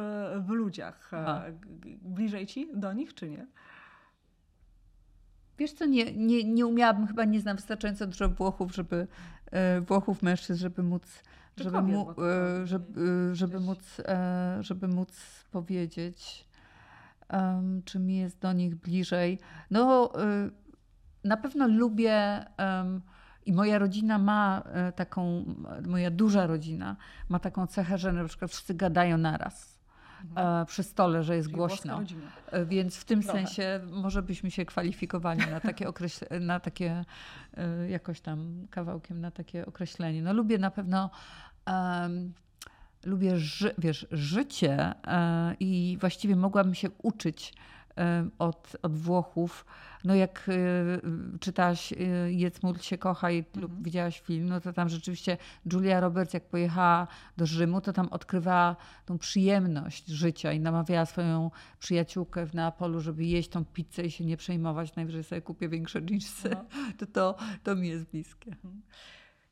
[0.47, 1.13] w ludziach.
[1.13, 1.43] E, Aha.
[2.01, 3.47] Bliżej ci do nich, czy nie?
[5.57, 9.07] Wiesz co, nie, nie, nie umiałabym, chyba nie znam wystarczająco dużo Włochów, żeby
[9.87, 11.23] Włochów mężczyzn, żeby móc
[11.57, 12.07] żeby, mu,
[12.63, 14.01] żeby, żeby, móc,
[14.59, 16.47] żeby móc powiedzieć
[17.33, 19.39] um, czy mi jest do nich bliżej.
[19.71, 20.13] No,
[21.23, 23.01] na pewno lubię um,
[23.47, 25.45] i moja rodzina ma e, taką,
[25.85, 26.95] moja duża rodzina
[27.29, 29.77] ma taką cechę, że na przykład wszyscy gadają naraz.
[30.23, 30.61] Mhm.
[30.61, 32.01] E, przy stole, że jest Czyli głośno.
[32.51, 33.37] E, więc w tym Trochę.
[33.37, 37.05] sensie może byśmy się kwalifikowali na takie określenie, na takie
[37.89, 40.21] jakoś tam kawałkiem na takie określenie.
[40.21, 41.09] No lubię na pewno
[41.67, 42.33] um,
[43.05, 44.93] lubię ży wiesz, życie
[45.59, 47.53] i właściwie mogłabym się uczyć
[48.39, 49.65] od, od Włochów.
[50.03, 51.93] No jak e, czytałaś
[52.27, 53.83] Jedz, módl się, kochaj lub mhm.
[53.83, 55.37] widziałaś film, no to tam rzeczywiście
[55.73, 58.75] Julia Roberts jak pojechała do Rzymu, to tam odkrywała
[59.05, 64.25] tą przyjemność życia i namawiała swoją przyjaciółkę w Neapolu, żeby jeść tą pizzę i się
[64.25, 66.49] nie przejmować, najwyżej sobie kupię większe jeansy.
[66.49, 66.65] No.
[66.97, 68.51] To, to, to mi jest bliskie.
[68.51, 68.81] Mhm.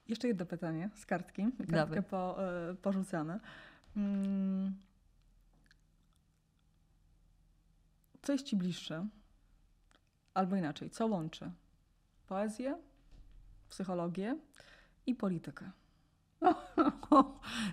[0.08, 1.46] Jeszcze jedno pytanie z kartki.
[1.72, 2.38] Kartkę po,
[2.72, 3.40] y, porzucane.
[3.98, 4.76] Mm.
[8.26, 9.08] Co jest ci bliższe?
[10.34, 11.52] Albo inaczej, co łączy
[12.28, 12.78] poezję,
[13.70, 14.38] psychologię
[15.06, 15.72] i politykę?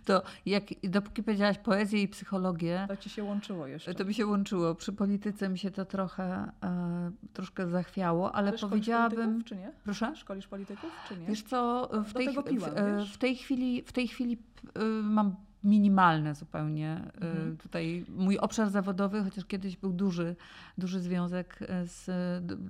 [0.05, 3.95] To jak, dopóki powiedziałaś poezję i psychologię, to ci się łączyło jeszcze.
[3.95, 4.75] To mi się łączyło.
[4.75, 9.45] Przy polityce mi się to trochę e, troszkę zachwiało, ale, ale powiedziałabym.
[9.45, 9.73] czy nie?
[9.85, 10.17] Proszę?
[10.17, 11.27] Szkolisz polityków, czy nie?
[11.27, 14.39] Wiesz co, w, tej, piłam, w, e, w, tej chwili, w tej chwili
[14.75, 16.91] e, mam minimalne zupełnie.
[16.91, 17.57] E, mhm.
[17.57, 20.37] Tutaj mój obszar zawodowy, chociaż kiedyś był duży,
[20.79, 22.11] duży związek z,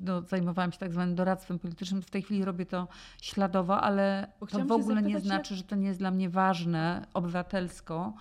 [0.02, 2.02] no, zajmowałam się tak zwanym doradztwem politycznym.
[2.02, 2.88] W tej chwili robię to
[3.22, 8.14] śladowo, ale to w ogóle nie znaczy, że to nie jest dla mnie ważne obywatelsko.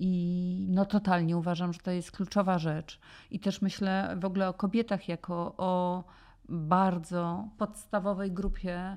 [0.00, 3.00] I no totalnie uważam, że to jest kluczowa rzecz.
[3.30, 6.04] I też myślę w ogóle o kobietach jako o
[6.48, 8.96] bardzo podstawowej grupie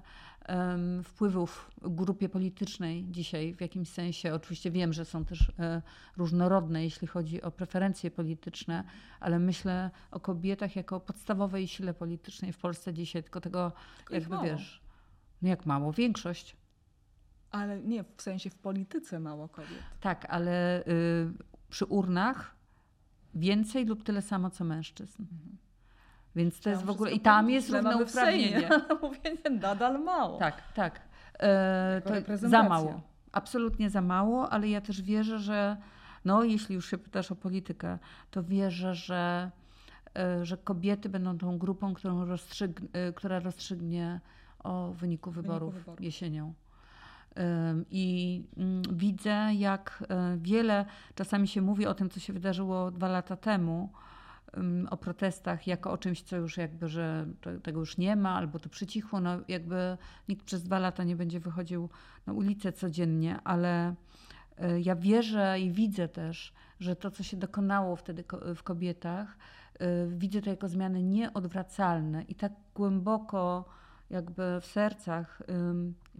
[1.04, 4.34] wpływów grupie politycznej dzisiaj w jakimś sensie.
[4.34, 5.82] Oczywiście wiem, że są też e,
[6.18, 8.84] różnorodne, jeśli chodzi o preferencje polityczne,
[9.20, 14.30] ale myślę o kobietach jako podstawowej sile politycznej w Polsce dzisiaj, tylko tego tylko jakby
[14.30, 14.44] mało.
[14.44, 14.82] wiesz,
[15.42, 16.58] no jak mało, większość.
[17.52, 19.84] Ale nie, w sensie w polityce mało kobiet.
[20.02, 21.34] Tak, ale y,
[21.70, 22.56] przy urnach
[23.36, 25.22] więcej lub tyle samo co mężczyzn.
[25.22, 25.58] Mhm.
[26.36, 27.12] Więc to jest w ogóle.
[27.12, 28.70] I tam jest równouprawnienie.
[29.02, 29.20] Mówię,
[29.62, 30.38] nadal mało.
[30.38, 31.02] Tak, tak.
[31.40, 33.02] E, to za mało.
[33.32, 35.78] Absolutnie za mało, ale ja też wierzę, że
[36.26, 37.98] no, jeśli już się pytasz o politykę,
[38.32, 39.52] to wierzę, że,
[40.18, 44.20] e, że kobiety będą tą grupą, którą rozstrzyg, e, która rozstrzygnie
[44.64, 46.02] o wyniku wyborów, wyniku wyborów.
[46.02, 46.54] jesienią.
[47.92, 53.08] I mm, widzę, jak e, wiele czasami się mówi o tym, co się wydarzyło dwa
[53.08, 53.90] lata temu,
[54.90, 57.28] o protestach jako o czymś, co już jakby, że
[57.64, 59.20] tego już nie ma, albo to przycichło.
[59.22, 59.98] No jakby
[60.30, 61.90] nikt przez dwa lata nie będzie wychodził
[62.28, 63.96] na ulicę codziennie, ale
[64.58, 68.24] e, ja wierzę i widzę też, że to, co się dokonało wtedy
[68.56, 69.38] w kobietach,
[69.80, 73.66] e, widzę to jako zmiany nieodwracalne i tak głęboko
[74.10, 75.42] jakby w sercach,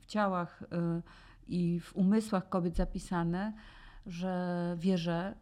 [0.02, 1.02] w ciałach e,
[1.48, 3.54] i w umysłach kobiet zapisane,
[4.06, 5.36] że wierzę,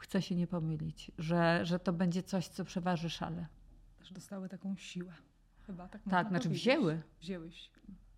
[0.00, 3.46] chcę się nie pomylić, że, że to będzie coś, co przeważy szale.
[3.98, 5.12] Też dostały taką siłę.
[5.66, 6.62] Chyba tak Tak, znaczy powiedzieć.
[6.62, 7.02] wzięły.
[7.20, 7.50] Wzięły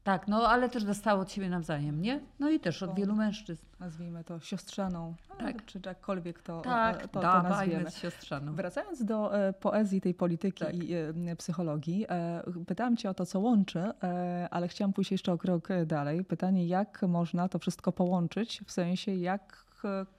[0.05, 2.21] Tak, no ale też dostały od siebie nawzajem, nie?
[2.39, 3.67] No i też od wielu mężczyzn.
[3.81, 5.65] Nazwijmy to siostrzaną, tak.
[5.65, 7.91] czy jakkolwiek to, tak, to, to nazwiemy.
[7.91, 8.55] siostrzaną.
[8.55, 10.75] Wracając do e, poezji tej polityki tak.
[10.75, 15.33] i e, psychologii, e, pytałam cię o to, co łączy, e, ale chciałam pójść jeszcze
[15.33, 16.25] o krok dalej.
[16.25, 19.72] Pytanie, jak można to wszystko połączyć, w sensie jak e,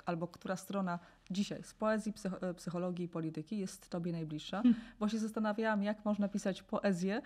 [0.05, 0.99] albo która strona
[1.32, 4.82] dzisiaj z poezji, e, psychologii i polityki jest Tobie najbliższa, hmm.
[4.99, 7.22] bo się zastanawiałam, jak można pisać poezję,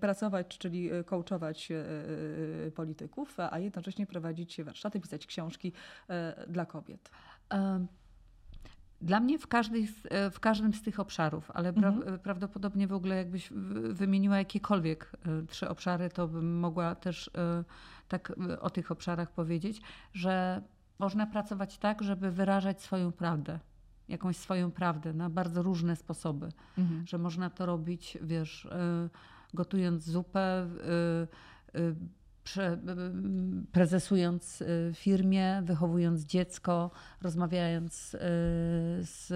[0.00, 5.72] pracować, czyli e, coachować e, polityków, a jednocześnie prowadzić warsztaty, pisać książki
[6.48, 7.10] dla kobiet.
[9.00, 9.88] Dla mnie w, każdej,
[10.32, 12.18] w każdym z tych obszarów, ale pra, mhm.
[12.18, 13.50] prawdopodobnie w ogóle jakbyś
[13.90, 15.12] wymieniła jakiekolwiek
[15.48, 17.30] trzy obszary, to bym mogła też
[18.08, 19.80] tak o tych obszarach powiedzieć,
[20.12, 20.62] że
[21.00, 23.58] można pracować tak, żeby wyrażać swoją prawdę,
[24.08, 26.48] jakąś swoją prawdę na bardzo różne sposoby.
[26.78, 27.06] Mhm.
[27.06, 28.68] Że można to robić, wiesz, y,
[29.54, 30.66] gotując zupę,
[31.74, 31.94] y, y,
[33.72, 34.62] prezesując
[34.94, 36.90] firmie, wychowując dziecko,
[37.22, 38.16] rozmawiając
[39.00, 39.28] z,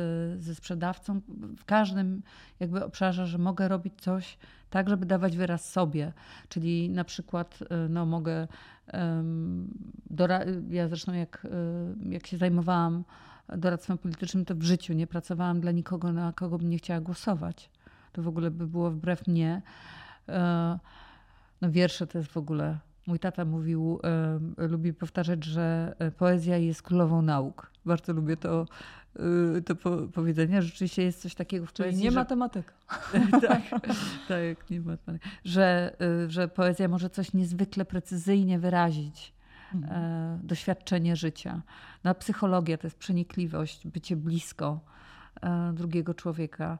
[0.42, 1.20] ze sprzedawcą,
[1.59, 2.22] w każdym
[2.61, 4.38] jakby obszarze, że mogę robić coś
[4.70, 6.12] tak, żeby dawać wyraz sobie.
[6.48, 8.46] Czyli na przykład no, mogę
[10.70, 13.05] ja zresztą jak, y, jak się zajmowałam
[13.48, 17.70] doradztwem politycznym, to w życiu nie pracowałam dla nikogo, na kogo bym nie chciała głosować.
[18.12, 19.62] To w ogóle by było wbrew mnie.
[20.28, 20.78] E,
[21.61, 22.78] no wiersze to jest w ogóle...
[23.07, 24.00] Mój tata mówił,
[24.57, 27.70] lubi powtarzać, że poezja jest królową nauk.
[27.84, 28.66] Bardzo lubię to
[29.57, 30.62] Y, to po, powiedzenia.
[30.62, 32.05] Rzeczywiście jest coś takiego w Czyli poezji.
[32.05, 32.18] nie że...
[32.18, 32.72] matematyka.
[33.48, 33.62] tak,
[34.28, 35.28] tak, nie matematyka.
[35.44, 39.34] Że, y, że poezja może coś niezwykle precyzyjnie wyrazić.
[39.74, 40.02] Mhm.
[40.02, 41.62] E, doświadczenie życia.
[42.05, 44.80] No, psychologia to jest przenikliwość, bycie blisko
[45.42, 46.78] e, drugiego człowieka.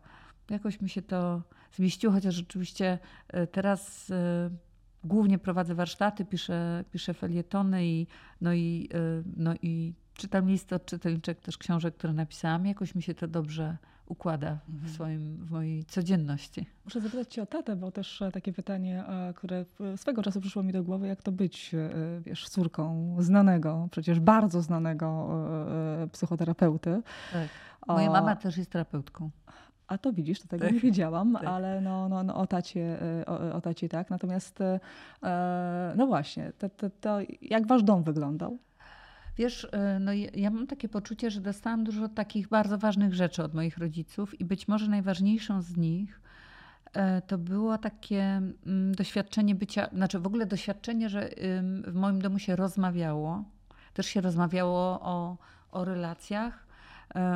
[0.51, 2.99] Jakoś mi się to zmieściło, chociaż rzeczywiście
[3.29, 4.13] e, teraz
[5.05, 8.07] głównie prowadzę warsztaty, piszę, piszę felietony i,
[8.41, 8.89] no i,
[9.37, 12.67] no i czytam listy od czytelniczek też książek, które napisałam.
[12.67, 13.77] Jakoś mi się to dobrze
[14.07, 14.95] układa w, mhm.
[14.95, 16.67] swoim, w mojej codzienności.
[16.85, 19.65] Muszę zapytać Cię o tatę, bo też e, takie pytanie, e, które
[19.97, 21.91] swego czasu przyszło mi do głowy, jak to być, e,
[22.21, 25.29] wiesz, córką znanego, przecież bardzo znanego
[26.13, 27.03] psychoterapeuty.
[27.33, 27.49] Tak.
[27.87, 29.31] Moja mama też jest terapeutką.
[29.89, 30.75] A to widzisz, to tego tak.
[30.75, 31.45] nie wiedziałam, tak.
[31.45, 34.11] ale no, no, no o, tacie, o, o tacie tak.
[34.11, 34.59] Natomiast
[35.97, 38.59] no właśnie, to, to, to jak wasz dom wyglądał?
[39.37, 43.55] Wiesz, e, no ja mam takie poczucie, że dostałam dużo takich bardzo ważnych rzeczy od
[43.55, 46.21] moich rodziców i być może najważniejszą z nich
[46.93, 51.31] e, to było takie mm, doświadczenie bycia, znaczy w ogóle doświadczenie, że
[51.87, 53.45] w moim domu się rozmawiało.
[53.95, 55.37] Też się rozmawiało o,
[55.73, 56.67] o relacjach.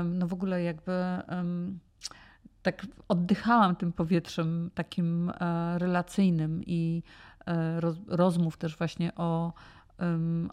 [0.05, 0.93] No w ogóle jakby
[2.63, 7.03] tak oddychałam tym powietrzem takim e, relacyjnym i
[7.47, 9.53] e, rozmów też właśnie o,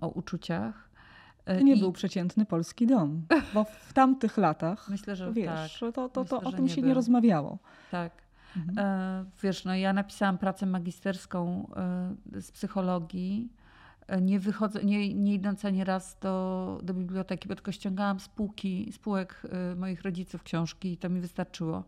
[0.01, 0.89] o uczuciach.
[1.45, 1.79] To nie I...
[1.79, 5.93] był przeciętny polski dom, bo w tamtych latach, myślę, że wiesz, tak.
[5.93, 6.87] to, to, myślę, to o tym nie się był.
[6.87, 7.57] nie rozmawiało.
[7.91, 8.11] Tak.
[8.57, 8.79] Mhm.
[8.79, 11.69] E, wiesz, no ja napisałam pracę magisterską
[12.35, 13.64] e, z psychologii, e,
[14.21, 18.91] nie, wychodzę, nie, nie idąc ani raz do, do biblioteki, bo tylko ściągałam z półki,
[18.91, 19.41] z półek
[19.75, 21.83] moich rodziców książki i to mi wystarczyło.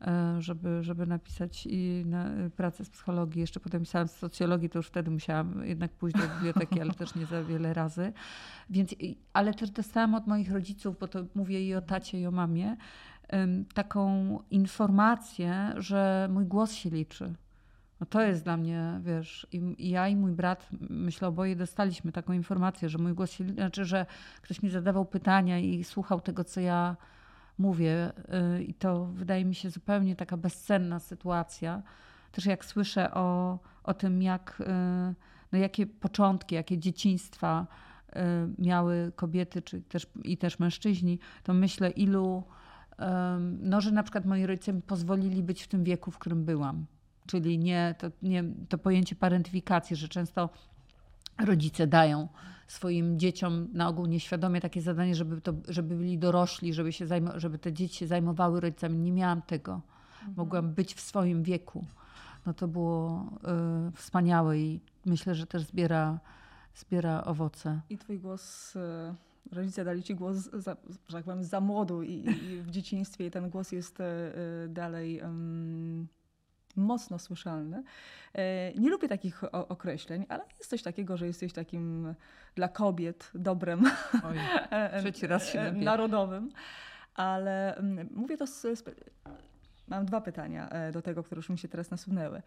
[0.00, 3.40] E, żeby, żeby napisać i na, pracę z psychologii.
[3.40, 7.14] Jeszcze potem pisałam z socjologii, to już wtedy musiałam jednak pójść do biblioteki, ale też
[7.14, 8.12] nie za wiele razy.
[8.70, 8.94] Więc,
[9.32, 12.76] ale też dostałam od moich rodziców, bo to mówię i o tacie, i o mamie,
[13.74, 17.34] taką informację, że mój głos się liczy.
[18.00, 22.32] No to jest dla mnie, wiesz, i, ja i mój brat, myślę, oboje dostaliśmy taką
[22.32, 24.06] informację, że mój głos się znaczy, że
[24.42, 26.96] ktoś mi zadawał pytania i słuchał tego, co ja
[27.58, 28.12] mówię.
[28.58, 31.82] Y, I to wydaje mi się zupełnie taka bezcenna sytuacja.
[32.32, 34.64] Też jak słyszę o, o tym, jak, y,
[35.52, 37.66] no jakie początki, jakie dzieciństwa
[38.08, 38.20] y,
[38.58, 42.44] miały kobiety czy też, i też mężczyźni, to myślę, ilu,
[43.60, 46.86] no, że na przykład moi rodzice mi pozwolili być w tym wieku, w którym byłam.
[47.26, 50.50] Czyli nie to, nie, to pojęcie parentyfikacji, że często
[51.46, 52.28] rodzice dają
[52.66, 57.06] swoim dzieciom na ogół nieświadomie takie zadanie, żeby, to, żeby byli dorośli, żeby, się
[57.36, 58.98] żeby te dzieci się zajmowały rodzicami.
[58.98, 59.72] Nie miałam tego.
[59.72, 60.34] Mhm.
[60.36, 61.84] Mogłam być w swoim wieku.
[62.46, 63.26] No to było
[63.88, 66.20] y, wspaniałe i myślę, że też zbiera,
[66.74, 67.80] zbiera owoce.
[67.90, 68.80] I twój głos, y,
[69.52, 70.76] rodzice dali ci głos, za,
[71.08, 74.04] że tak powiem, za młodu i, i w dzieciństwie i ten głos jest y,
[74.68, 75.20] dalej
[76.76, 77.82] mocno słyszalny.
[78.34, 82.14] E, nie lubię takich określeń, ale jest coś takiego, że jesteś takim
[82.54, 83.84] dla kobiet dobrem
[84.24, 84.38] Oj,
[85.00, 86.50] trzeci raz się narodowym.
[87.14, 88.84] Ale mm, mówię to z,
[89.88, 92.42] Mam dwa pytania e, do tego, które już mi się teraz nasunęły.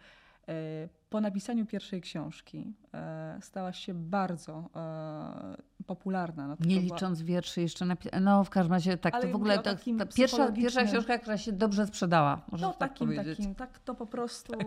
[0.48, 6.48] E, po napisaniu pierwszej książki e, stałaś się bardzo e, popularna.
[6.48, 7.28] No Nie licząc była...
[7.28, 8.20] wierszy jeszcze napisane.
[8.20, 11.38] No w każdym razie tak, Ale to w ogóle to, ta pierwsza, pierwsza książka, która
[11.38, 13.38] się dobrze sprzedała, no, tak takim, powiedzieć.
[13.38, 14.66] Takim, tak to po prostu, tak.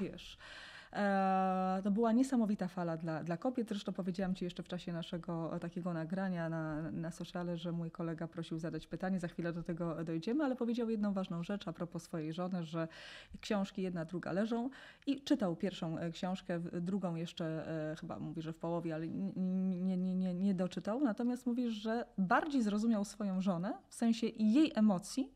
[0.00, 0.38] wiesz...
[0.92, 3.68] E, to była niesamowita fala dla, dla kobiet.
[3.68, 8.28] Zresztą powiedziałam Ci jeszcze w czasie naszego takiego nagrania na, na sociale, że mój kolega
[8.28, 12.02] prosił zadać pytanie, za chwilę do tego dojdziemy, ale powiedział jedną ważną rzecz a propos
[12.02, 12.88] swojej żony, że
[13.40, 14.70] książki jedna, druga leżą
[15.06, 19.96] i czytał pierwszą e, książkę, drugą jeszcze e, chyba mówi, że w połowie, ale nie,
[19.96, 21.00] nie, nie, nie doczytał.
[21.00, 25.32] Natomiast mówi, że bardziej zrozumiał swoją żonę w sensie jej emocji,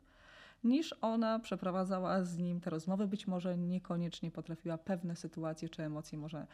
[0.65, 3.07] niż ona przeprowadzała z nim te rozmowy.
[3.07, 6.47] Być może niekoniecznie potrafiła pewne sytuacje czy emocje może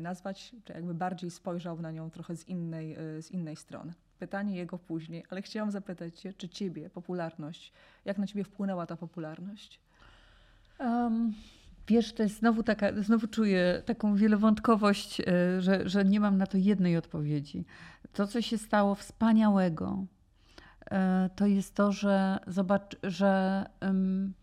[0.00, 3.92] nazwać, czy jakby bardziej spojrzał na nią trochę z innej, e, z innej strony.
[4.18, 7.72] Pytanie jego później, ale chciałam zapytać Cię, czy Ciebie popularność,
[8.04, 9.80] jak na Ciebie wpłynęła ta popularność?
[10.80, 11.34] Um.
[11.88, 15.24] Wiesz, to jest znowu taka, znowu czuję taką wielowątkowość, e,
[15.60, 17.64] że, że nie mam na to jednej odpowiedzi.
[18.12, 20.06] To, co się stało wspaniałego,
[21.36, 24.34] to jest to, że zobacz, że um,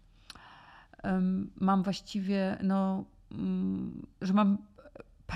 [1.04, 4.58] um, mam właściwie, no, um, że mam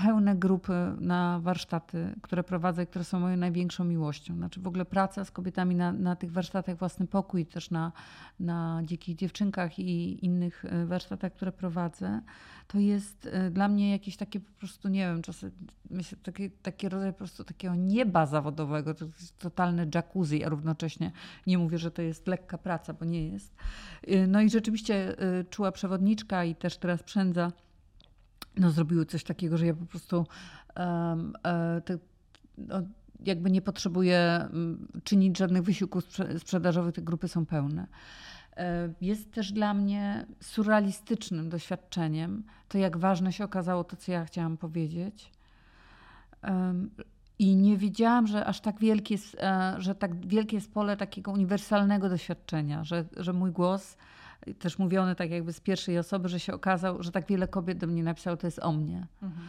[0.02, 4.36] pełne grupy na warsztaty, które prowadzę, które są moją największą miłością.
[4.36, 7.92] Znaczy w ogóle praca z kobietami na, na tych warsztatach Własny Pokój, też na,
[8.40, 12.20] na Dzikich Dziewczynkach i innych e, warsztatach, które prowadzę,
[12.66, 15.50] to jest e, dla mnie jakieś takie po prostu, nie wiem, czasem
[15.90, 21.12] myślę, taki, taki rodzaj po prostu takiego nieba zawodowego, to jest totalne jacuzzi, a równocześnie
[21.46, 23.54] nie mówię, że to jest lekka praca, bo nie jest.
[24.06, 25.16] E, no i rzeczywiście
[25.50, 27.52] czuła przewodniczka i też teraz przędza
[28.56, 30.26] no, zrobiły coś takiego, że ja po prostu
[30.76, 31.32] um,
[31.84, 31.98] te,
[32.58, 32.82] no,
[33.24, 36.04] jakby nie potrzebuję mm, czynić żadnych wysiłków
[36.38, 37.86] sprzedażowych, te grupy są pełne.
[38.56, 44.24] E, jest też dla mnie surrealistycznym doświadczeniem to, jak ważne się okazało to, co ja
[44.24, 45.32] chciałam powiedzieć.
[47.38, 51.32] I nie wiedziałam, że aż tak wielkie jest, e, że tak wielkie jest pole takiego
[51.32, 53.96] uniwersalnego doświadczenia, że, że mój głos
[54.54, 57.86] też mówione tak jakby z pierwszej osoby, że się okazał, że tak wiele kobiet do
[57.86, 59.06] mnie napisało, to jest o mnie.
[59.22, 59.46] Mhm.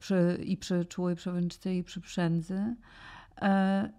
[0.00, 2.76] Przy, I przy czułej przewodniczce, i przy przędzy.
[3.42, 3.90] E,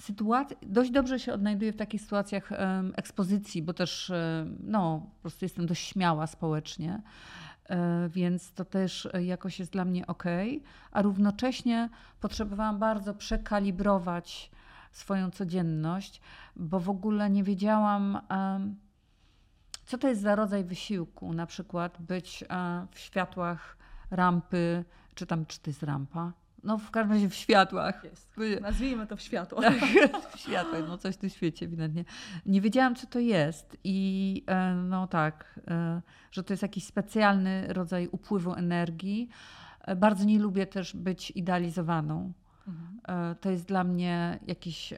[0.00, 2.52] sytuacja, dość dobrze się odnajduję w takich sytuacjach
[2.94, 7.02] ekspozycji, bo też e, no, po prostu jestem dość śmiała społecznie,
[7.68, 10.24] e, więc to też jakoś jest dla mnie ok,
[10.92, 11.88] a równocześnie
[12.20, 14.50] potrzebowałam bardzo przekalibrować
[14.90, 16.20] swoją codzienność,
[16.56, 18.18] bo w ogóle nie wiedziałam
[19.88, 22.44] co to jest za rodzaj wysiłku, na przykład być
[22.90, 23.76] w światłach
[24.10, 24.84] rampy,
[25.14, 26.32] czy tam, czy to jest rampa?
[26.64, 28.04] No w każdym razie w światłach.
[28.04, 28.36] Jest.
[28.60, 29.62] Nazwijmy to w światło.
[29.62, 29.74] Tak,
[30.36, 32.04] w światłach, no coś tu świeci ewidentnie.
[32.46, 37.72] Nie wiedziałam, co to jest i e, no tak, e, że to jest jakiś specjalny
[37.72, 39.28] rodzaj upływu energii.
[39.80, 42.32] E, bardzo nie lubię też być idealizowaną.
[42.68, 43.36] Mhm.
[43.40, 44.94] To jest dla mnie jakiś...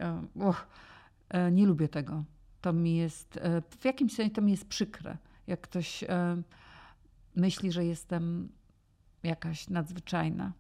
[1.53, 2.25] Nie lubię tego.
[2.61, 3.41] To mi jest...
[3.79, 5.17] W jakimś sensie to mi jest przykre.
[5.47, 6.05] Jak ktoś
[7.37, 8.49] myśli, że jestem
[9.23, 10.53] jakaś nadzwyczajna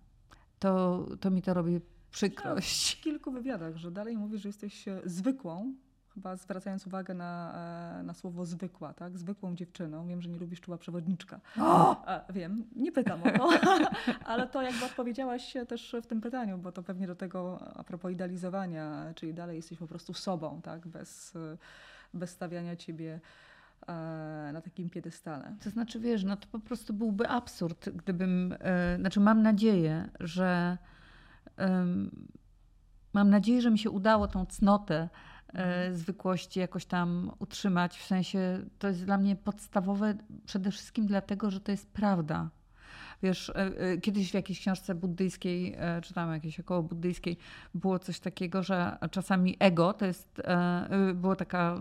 [0.60, 1.80] to, to mi to robi
[2.10, 2.96] przykrość.
[2.96, 5.74] w kilku wywiadach, że dalej mówisz, że jesteś e, zwykłą,
[6.20, 7.52] chyba zwracając uwagę na,
[8.00, 9.18] e, na słowo zwykła, tak?
[9.18, 10.06] Zwykłą dziewczyną.
[10.06, 11.40] Wiem, że nie lubisz czuła przewodniczka.
[11.58, 13.50] A, wiem, nie pytam o to,
[14.30, 18.12] ale to jakby odpowiedziałaś też w tym pytaniu, bo to pewnie do tego a propos
[18.12, 20.86] idealizowania, czyli dalej jesteś po prostu sobą, tak?
[20.86, 21.34] Bez,
[22.14, 23.20] bez stawiania ciebie
[23.88, 25.56] E, na takim piedestale.
[25.64, 30.78] To znaczy, wiesz, no to po prostu byłby absurd, gdybym, e, znaczy mam nadzieję, że
[33.12, 35.08] mam nadzieję, że mi się udało tą cnotę.
[35.92, 37.98] Zwykłości jakoś tam utrzymać.
[37.98, 40.14] W sensie to jest dla mnie podstawowe
[40.46, 42.50] przede wszystkim dlatego, że to jest prawda.
[43.22, 47.38] Wiesz, e, e, kiedyś w jakiejś książce buddyjskiej, e, czy tam jakiejś około buddyjskiej,
[47.74, 50.42] było coś takiego, że czasami ego to jest,
[51.14, 51.78] było taka,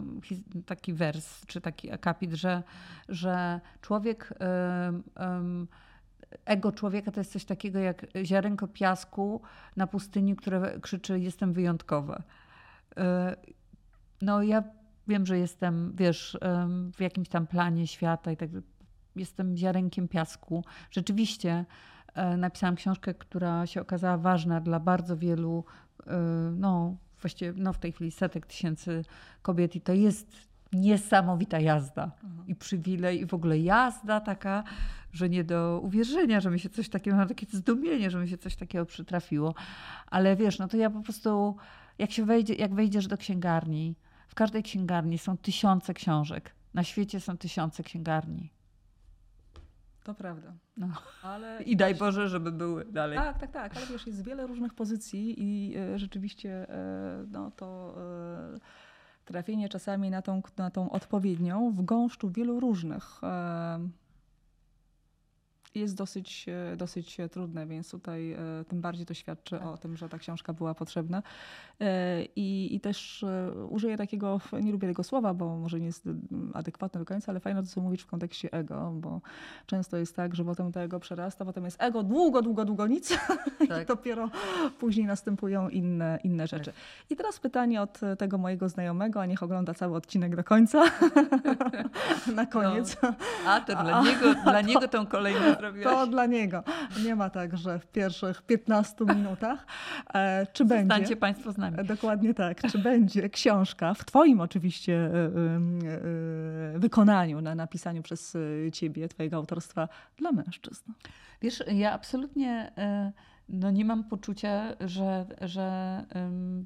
[0.66, 2.64] taki wers, czy taki akapit, że,
[3.10, 4.34] że człowiek
[6.46, 9.42] ego człowieka to jest coś takiego jak ziarenko piasku
[9.76, 12.24] na pustyni, które krzyczy jestem wyjątkowe.
[14.22, 14.64] No ja
[15.08, 16.38] wiem, że jestem, wiesz,
[16.94, 18.50] w jakimś tam planie świata i tak
[19.16, 20.64] jestem ziarenkiem piasku.
[20.92, 21.66] Rzeczywiście
[22.14, 25.64] e, napisałam książkę, która się okazała ważna dla bardzo wielu,
[26.08, 26.18] e,
[26.56, 29.06] no właściwie no w tej chwili setek tysięcy
[29.42, 32.48] kobiet i to jest niesamowita jazda mhm.
[32.48, 34.64] i przywilej i w ogóle jazda taka,
[35.12, 38.38] że nie do uwierzenia, że mi się coś takiego, mam takie zdumienie, że mi się
[38.38, 39.56] coś takiego przytrafiło.
[40.08, 41.56] Ale wiesz, no to ja po prostu,
[41.98, 43.96] jak się wejdzie, jak wejdziesz do księgarni,
[44.30, 46.56] w każdej księgarni są tysiące książek.
[46.74, 48.50] Na świecie są tysiące księgarni.
[50.04, 50.54] To prawda.
[50.78, 50.88] No.
[51.24, 53.18] Ale I daj Boże, żeby były dalej.
[53.18, 53.78] Tak, tak, tak.
[53.78, 57.96] Ale wiesz, jest wiele różnych pozycji i e, rzeczywiście e, no, to
[58.56, 58.60] e,
[59.26, 63.22] trafienie czasami na tą, na tą odpowiednią w gąszczu wielu różnych
[65.76, 69.68] jest dosyć, e, dosyć trudne, więc tutaj e, tym bardziej to świadczy tak.
[69.68, 71.24] o tym, że ta książka była potrzebna.
[71.80, 73.26] E, I, I też
[73.70, 76.10] użyję takiego, nie lubię tego słowa, bo może nie jest
[76.54, 79.22] adekwatne do końca, ale fajno to, co mówić w kontekście ego, bo
[79.66, 83.10] często jest tak, że potem to ego przerasta, potem jest ego długo, długo, długo nic
[83.70, 83.84] tak.
[83.84, 84.30] i dopiero
[84.80, 86.50] później następują inne, inne tak.
[86.50, 86.72] rzeczy.
[86.72, 87.12] Tak.
[87.12, 90.84] I teraz pytanie od tego mojego znajomego, a niech ogląda cały odcinek do końca.
[92.36, 92.98] Na koniec.
[93.04, 93.14] No.
[93.48, 95.93] A, to dla, a, niego, dla niego tą kolejną zrobiłaś.
[95.93, 96.64] To dla niego.
[97.03, 99.66] Nie ma tak, że w pierwszych 15 minutach.
[100.14, 100.84] E, czy będzie?
[100.84, 101.78] Zostańcie Państwo z nami.
[101.86, 102.72] Dokładnie tak.
[102.72, 105.10] Czy będzie książka w Twoim oczywiście e,
[106.76, 108.38] e, wykonaniu, na napisaniu przez
[108.74, 110.91] Ciebie, Twojego autorstwa dla mężczyzn?
[111.41, 112.72] Wiesz, ja absolutnie
[113.49, 116.66] no nie mam poczucia, że, że um,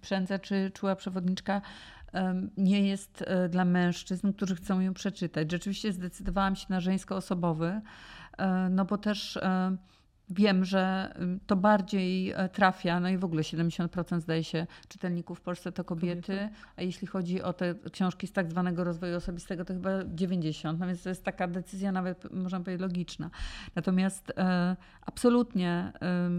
[0.00, 1.60] Przędza czy czuła przewodniczka
[2.56, 5.50] nie jest dla mężczyzn, którzy chcą ją przeczytać.
[5.50, 7.80] Rzeczywiście zdecydowałam się na żeńsko-osobowy,
[8.70, 9.76] no bo też e,
[10.30, 11.14] wiem, że
[11.46, 15.84] to bardziej e, trafia, no i w ogóle 70% zdaje się czytelników w Polsce to
[15.84, 20.78] kobiety, a jeśli chodzi o te książki z tak zwanego rozwoju osobistego, to chyba 90%,
[20.78, 23.30] no więc to jest taka decyzja nawet, można powiedzieć, logiczna.
[23.74, 24.76] Natomiast e,
[25.06, 26.30] absolutnie e,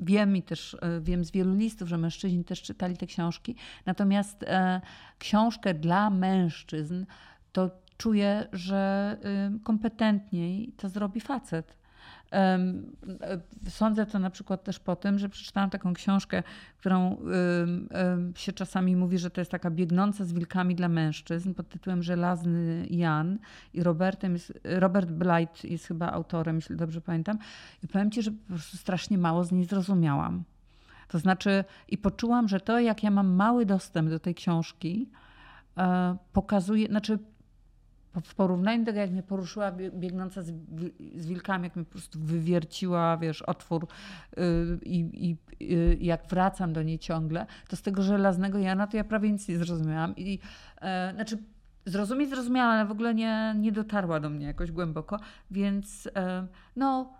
[0.00, 4.80] wiem i też wiem z wielu listów, że mężczyźni też czytali te książki, natomiast e,
[5.18, 7.04] książkę dla mężczyzn
[7.52, 7.70] to
[8.00, 9.16] czuję, że
[9.62, 11.76] kompetentniej to zrobi facet.
[13.68, 16.42] Sądzę to na przykład też po tym, że przeczytałam taką książkę,
[16.78, 17.16] którą
[18.34, 22.86] się czasami mówi, że to jest taka biegnąca z wilkami dla mężczyzn pod tytułem Żelazny
[22.90, 23.38] Jan
[23.74, 27.38] i Robertem jest, Robert Blight jest chyba autorem, jeśli dobrze pamiętam.
[27.82, 30.44] I powiem ci, że po prostu strasznie mało z niej zrozumiałam.
[31.08, 35.10] To znaczy i poczułam, że to jak ja mam mały dostęp do tej książki,
[35.78, 37.18] e, pokazuje, znaczy
[38.24, 40.52] w porównaniu do tego, jak mnie poruszyła biegnąca z,
[41.16, 43.86] z wilkami, jak mnie po prostu wywierciła, wiesz, otwór
[44.36, 44.44] yy,
[44.82, 49.32] i, yy, jak wracam do niej ciągle, to z tego żelaznego Jana to ja prawie
[49.32, 50.16] nic nie zrozumiałam.
[50.16, 51.38] I, yy, znaczy,
[51.86, 55.20] zrozumieć zrozumiałam, ale w ogóle nie, nie dotarła do mnie jakoś głęboko,
[55.50, 56.46] więc e,
[56.76, 57.12] no,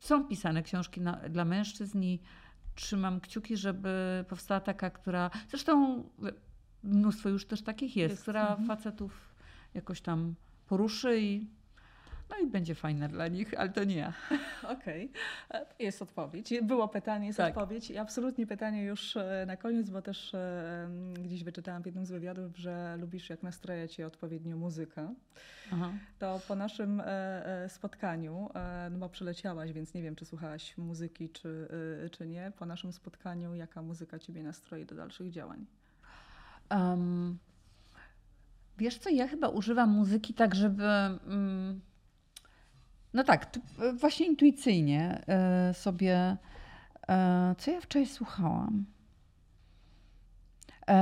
[0.00, 2.20] są pisane książki na, dla mężczyzn i
[2.74, 6.04] trzymam kciuki, żeby powstała taka, która, zresztą
[6.82, 8.22] mnóstwo już też takich jest, jest.
[8.22, 8.68] która mhm.
[8.68, 9.31] facetów
[9.74, 10.34] jakoś tam
[10.66, 11.46] poruszy i
[12.32, 14.12] no i będzie fajne dla nich, ale to nie ja.
[14.78, 15.10] Okej,
[15.48, 15.66] okay.
[15.78, 16.54] jest odpowiedź.
[16.62, 17.56] Było pytanie, jest tak.
[17.56, 17.90] odpowiedź.
[17.90, 20.88] I absolutnie pytanie już e, na koniec, bo też e,
[21.24, 25.10] gdzieś wyczytałam w jednym z wywiadów, że lubisz jak nastroja cię odpowiednio muzyka.
[25.72, 25.92] Aha.
[26.18, 28.50] To po naszym e, spotkaniu,
[28.90, 31.68] no bo przeleciałaś, więc nie wiem, czy słuchałaś muzyki, czy,
[32.10, 32.52] czy nie.
[32.58, 35.66] Po naszym spotkaniu, jaka muzyka ciebie nastroi do dalszych działań?
[36.70, 37.38] Um,
[38.78, 40.84] wiesz co, ja chyba używam muzyki tak, żeby...
[41.28, 41.80] Um,
[43.14, 46.36] no tak, e, właśnie intuicyjnie e, sobie.
[47.08, 48.84] E, co ja wczoraj słuchałam?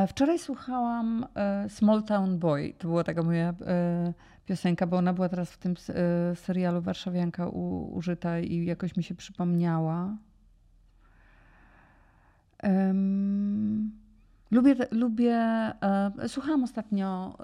[0.08, 1.26] Wczoraj słuchałam
[1.68, 2.74] Small Town Boy.
[2.78, 3.54] To była taka moja
[4.46, 5.74] piosenka, bo ona była teraz w tym
[6.34, 10.16] serialu Warszawianka użyta i jakoś mi się przypomniała.
[14.50, 15.38] Lubię, lubię
[16.28, 17.38] słuchałam ostatnio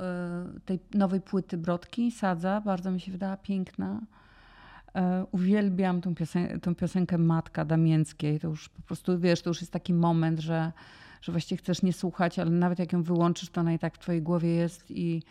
[0.65, 4.01] tej nowej płyty Brodki, Sadza, bardzo mi się wydała piękna.
[4.97, 8.41] E, uwielbiam tą, piosen tą piosenkę Matka Damięckiej.
[8.41, 10.73] To już po prostu, wiesz, to już jest taki moment, że,
[11.23, 13.99] że właściwie chcesz nie słuchać, ale nawet jak ją wyłączysz, to ona i tak w
[13.99, 15.23] twojej głowie jest i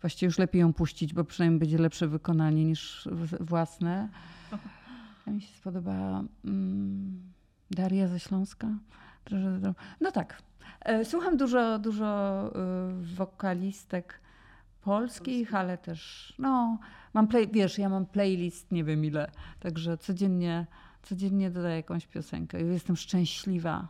[0.00, 3.08] właściwie już lepiej ją puścić, bo przynajmniej będzie lepsze wykonanie niż
[3.40, 4.08] własne.
[5.26, 7.22] Ja mi się spodobała mm,
[7.70, 8.68] Daria ze Śląska.
[10.00, 10.42] No tak.
[10.80, 12.50] E, słucham dużo, dużo
[13.02, 14.20] y, wokalistek
[14.82, 16.78] polskich, ale też no,
[17.14, 19.30] mam play, wiesz, ja mam playlist nie wiem ile,
[19.60, 20.66] także codziennie,
[21.02, 22.62] codziennie dodaję jakąś piosenkę.
[22.62, 23.88] I jestem szczęśliwa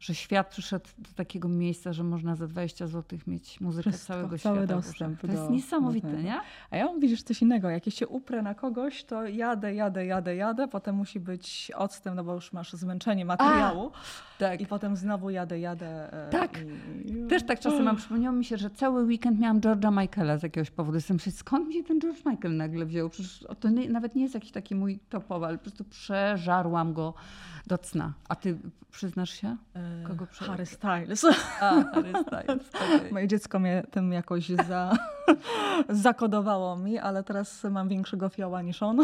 [0.00, 4.38] że świat przyszedł do takiego miejsca, że można za 20 zł mieć muzykę Wszystko, całego
[4.38, 4.74] cały świata.
[4.74, 5.20] dostęp.
[5.20, 6.40] To do, jest niesamowite, nie?
[6.70, 7.70] A ja mam, widzisz, coś innego.
[7.70, 12.16] Jak ja się uprę na kogoś, to jadę, jadę, jadę, jadę, potem musi być odstęp,
[12.16, 13.90] no bo już masz zmęczenie materiału.
[13.94, 14.60] A, tak.
[14.60, 16.12] I potem znowu jadę, jadę.
[16.26, 16.58] E, tak.
[17.04, 17.26] I...
[17.28, 17.96] Też tak czasem mam.
[17.96, 20.96] Przypomniało mi się, że cały weekend miałam George'a Michaela z jakiegoś powodu.
[20.96, 23.08] Jestem skąd mi się ten George Michael nagle wziął?
[23.08, 27.14] Przecież to nie, nawet nie jest jakiś taki mój topowy, ale po prostu przeżarłam go
[27.66, 28.12] do cna.
[28.28, 28.58] A ty
[28.90, 29.56] przyznasz się?
[29.76, 30.26] E, Kogo.
[30.32, 31.24] Harry Styles.
[31.60, 32.70] A, Harry Styles.
[32.98, 33.12] Okay.
[33.12, 34.92] Moje dziecko mnie tym jakoś za...
[35.88, 38.96] zakodowało mi, ale teraz mam większego fioła niż on.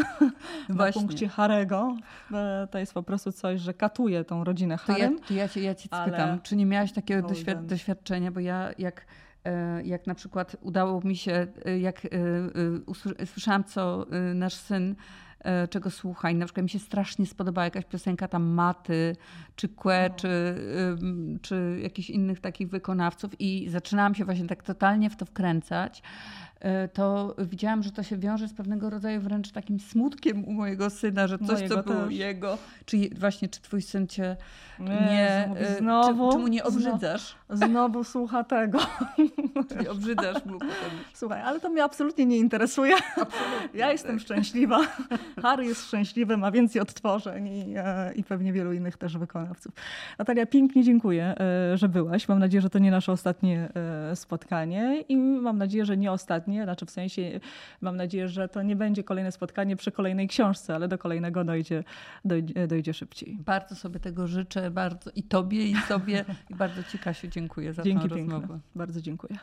[0.69, 1.97] Na punkcie Harego.
[2.33, 5.19] E, to jest po prostu coś, że katuje tą rodzinę Harem.
[5.19, 6.07] To ja, to ja cię, ja cię ale...
[6.07, 9.05] spytam, czy nie miałaś takiego doświad doświadczenia, bo ja jak
[9.45, 11.47] e, jak na przykład udało mi się,
[11.79, 12.01] jak
[13.17, 14.95] usłyszałam, co nasz syn E,
[15.69, 16.29] czego słucha.
[16.29, 19.15] I na przykład mi się strasznie spodobała jakaś piosenka tam Maty,
[19.55, 20.15] czy Kłe, no.
[20.15, 20.55] czy,
[21.41, 26.03] czy jakichś innych takich wykonawców i zaczynałam się właśnie tak totalnie w to wkręcać.
[26.65, 30.89] E, to widziałam, że to się wiąże z pewnego rodzaju wręcz takim smutkiem u mojego
[30.89, 34.37] syna, że coś, mojego co było jego, czy właśnie, czy twój syn cię
[34.79, 37.35] nie, nie znowu, czy, czy mu nie obrzydzasz?
[37.49, 38.79] Znowu, znowu słucha tego.
[39.69, 40.91] Czyli obrzydzasz mu potem.
[41.13, 42.95] Słuchaj, ale to mnie absolutnie nie interesuje.
[42.95, 44.21] Absolutnie, ja jestem tak.
[44.21, 44.79] szczęśliwa.
[45.43, 49.73] Harry jest szczęśliwy, ma więcej odtworzeń i, e, i pewnie wielu innych też wykonawców.
[50.19, 52.27] Natalia, pięknie dziękuję, e, że byłaś.
[52.27, 53.69] Mam nadzieję, że to nie nasze ostatnie
[54.15, 57.39] spotkanie i mam nadzieję, że nie ostatnie spotkanie, znaczy w sensie
[57.81, 61.83] mam nadzieję, że to nie będzie kolejne spotkanie przy kolejnej książce, ale do kolejnego dojdzie,
[62.25, 63.37] dojdzie, dojdzie szybciej.
[63.45, 66.25] Bardzo sobie tego życzę, bardzo i tobie, i sobie.
[66.49, 68.33] I bardzo ci, Kasiu, dziękuję za Dzięki tę piękne.
[68.33, 68.59] rozmowę.
[68.75, 69.37] Bardzo dziękuję.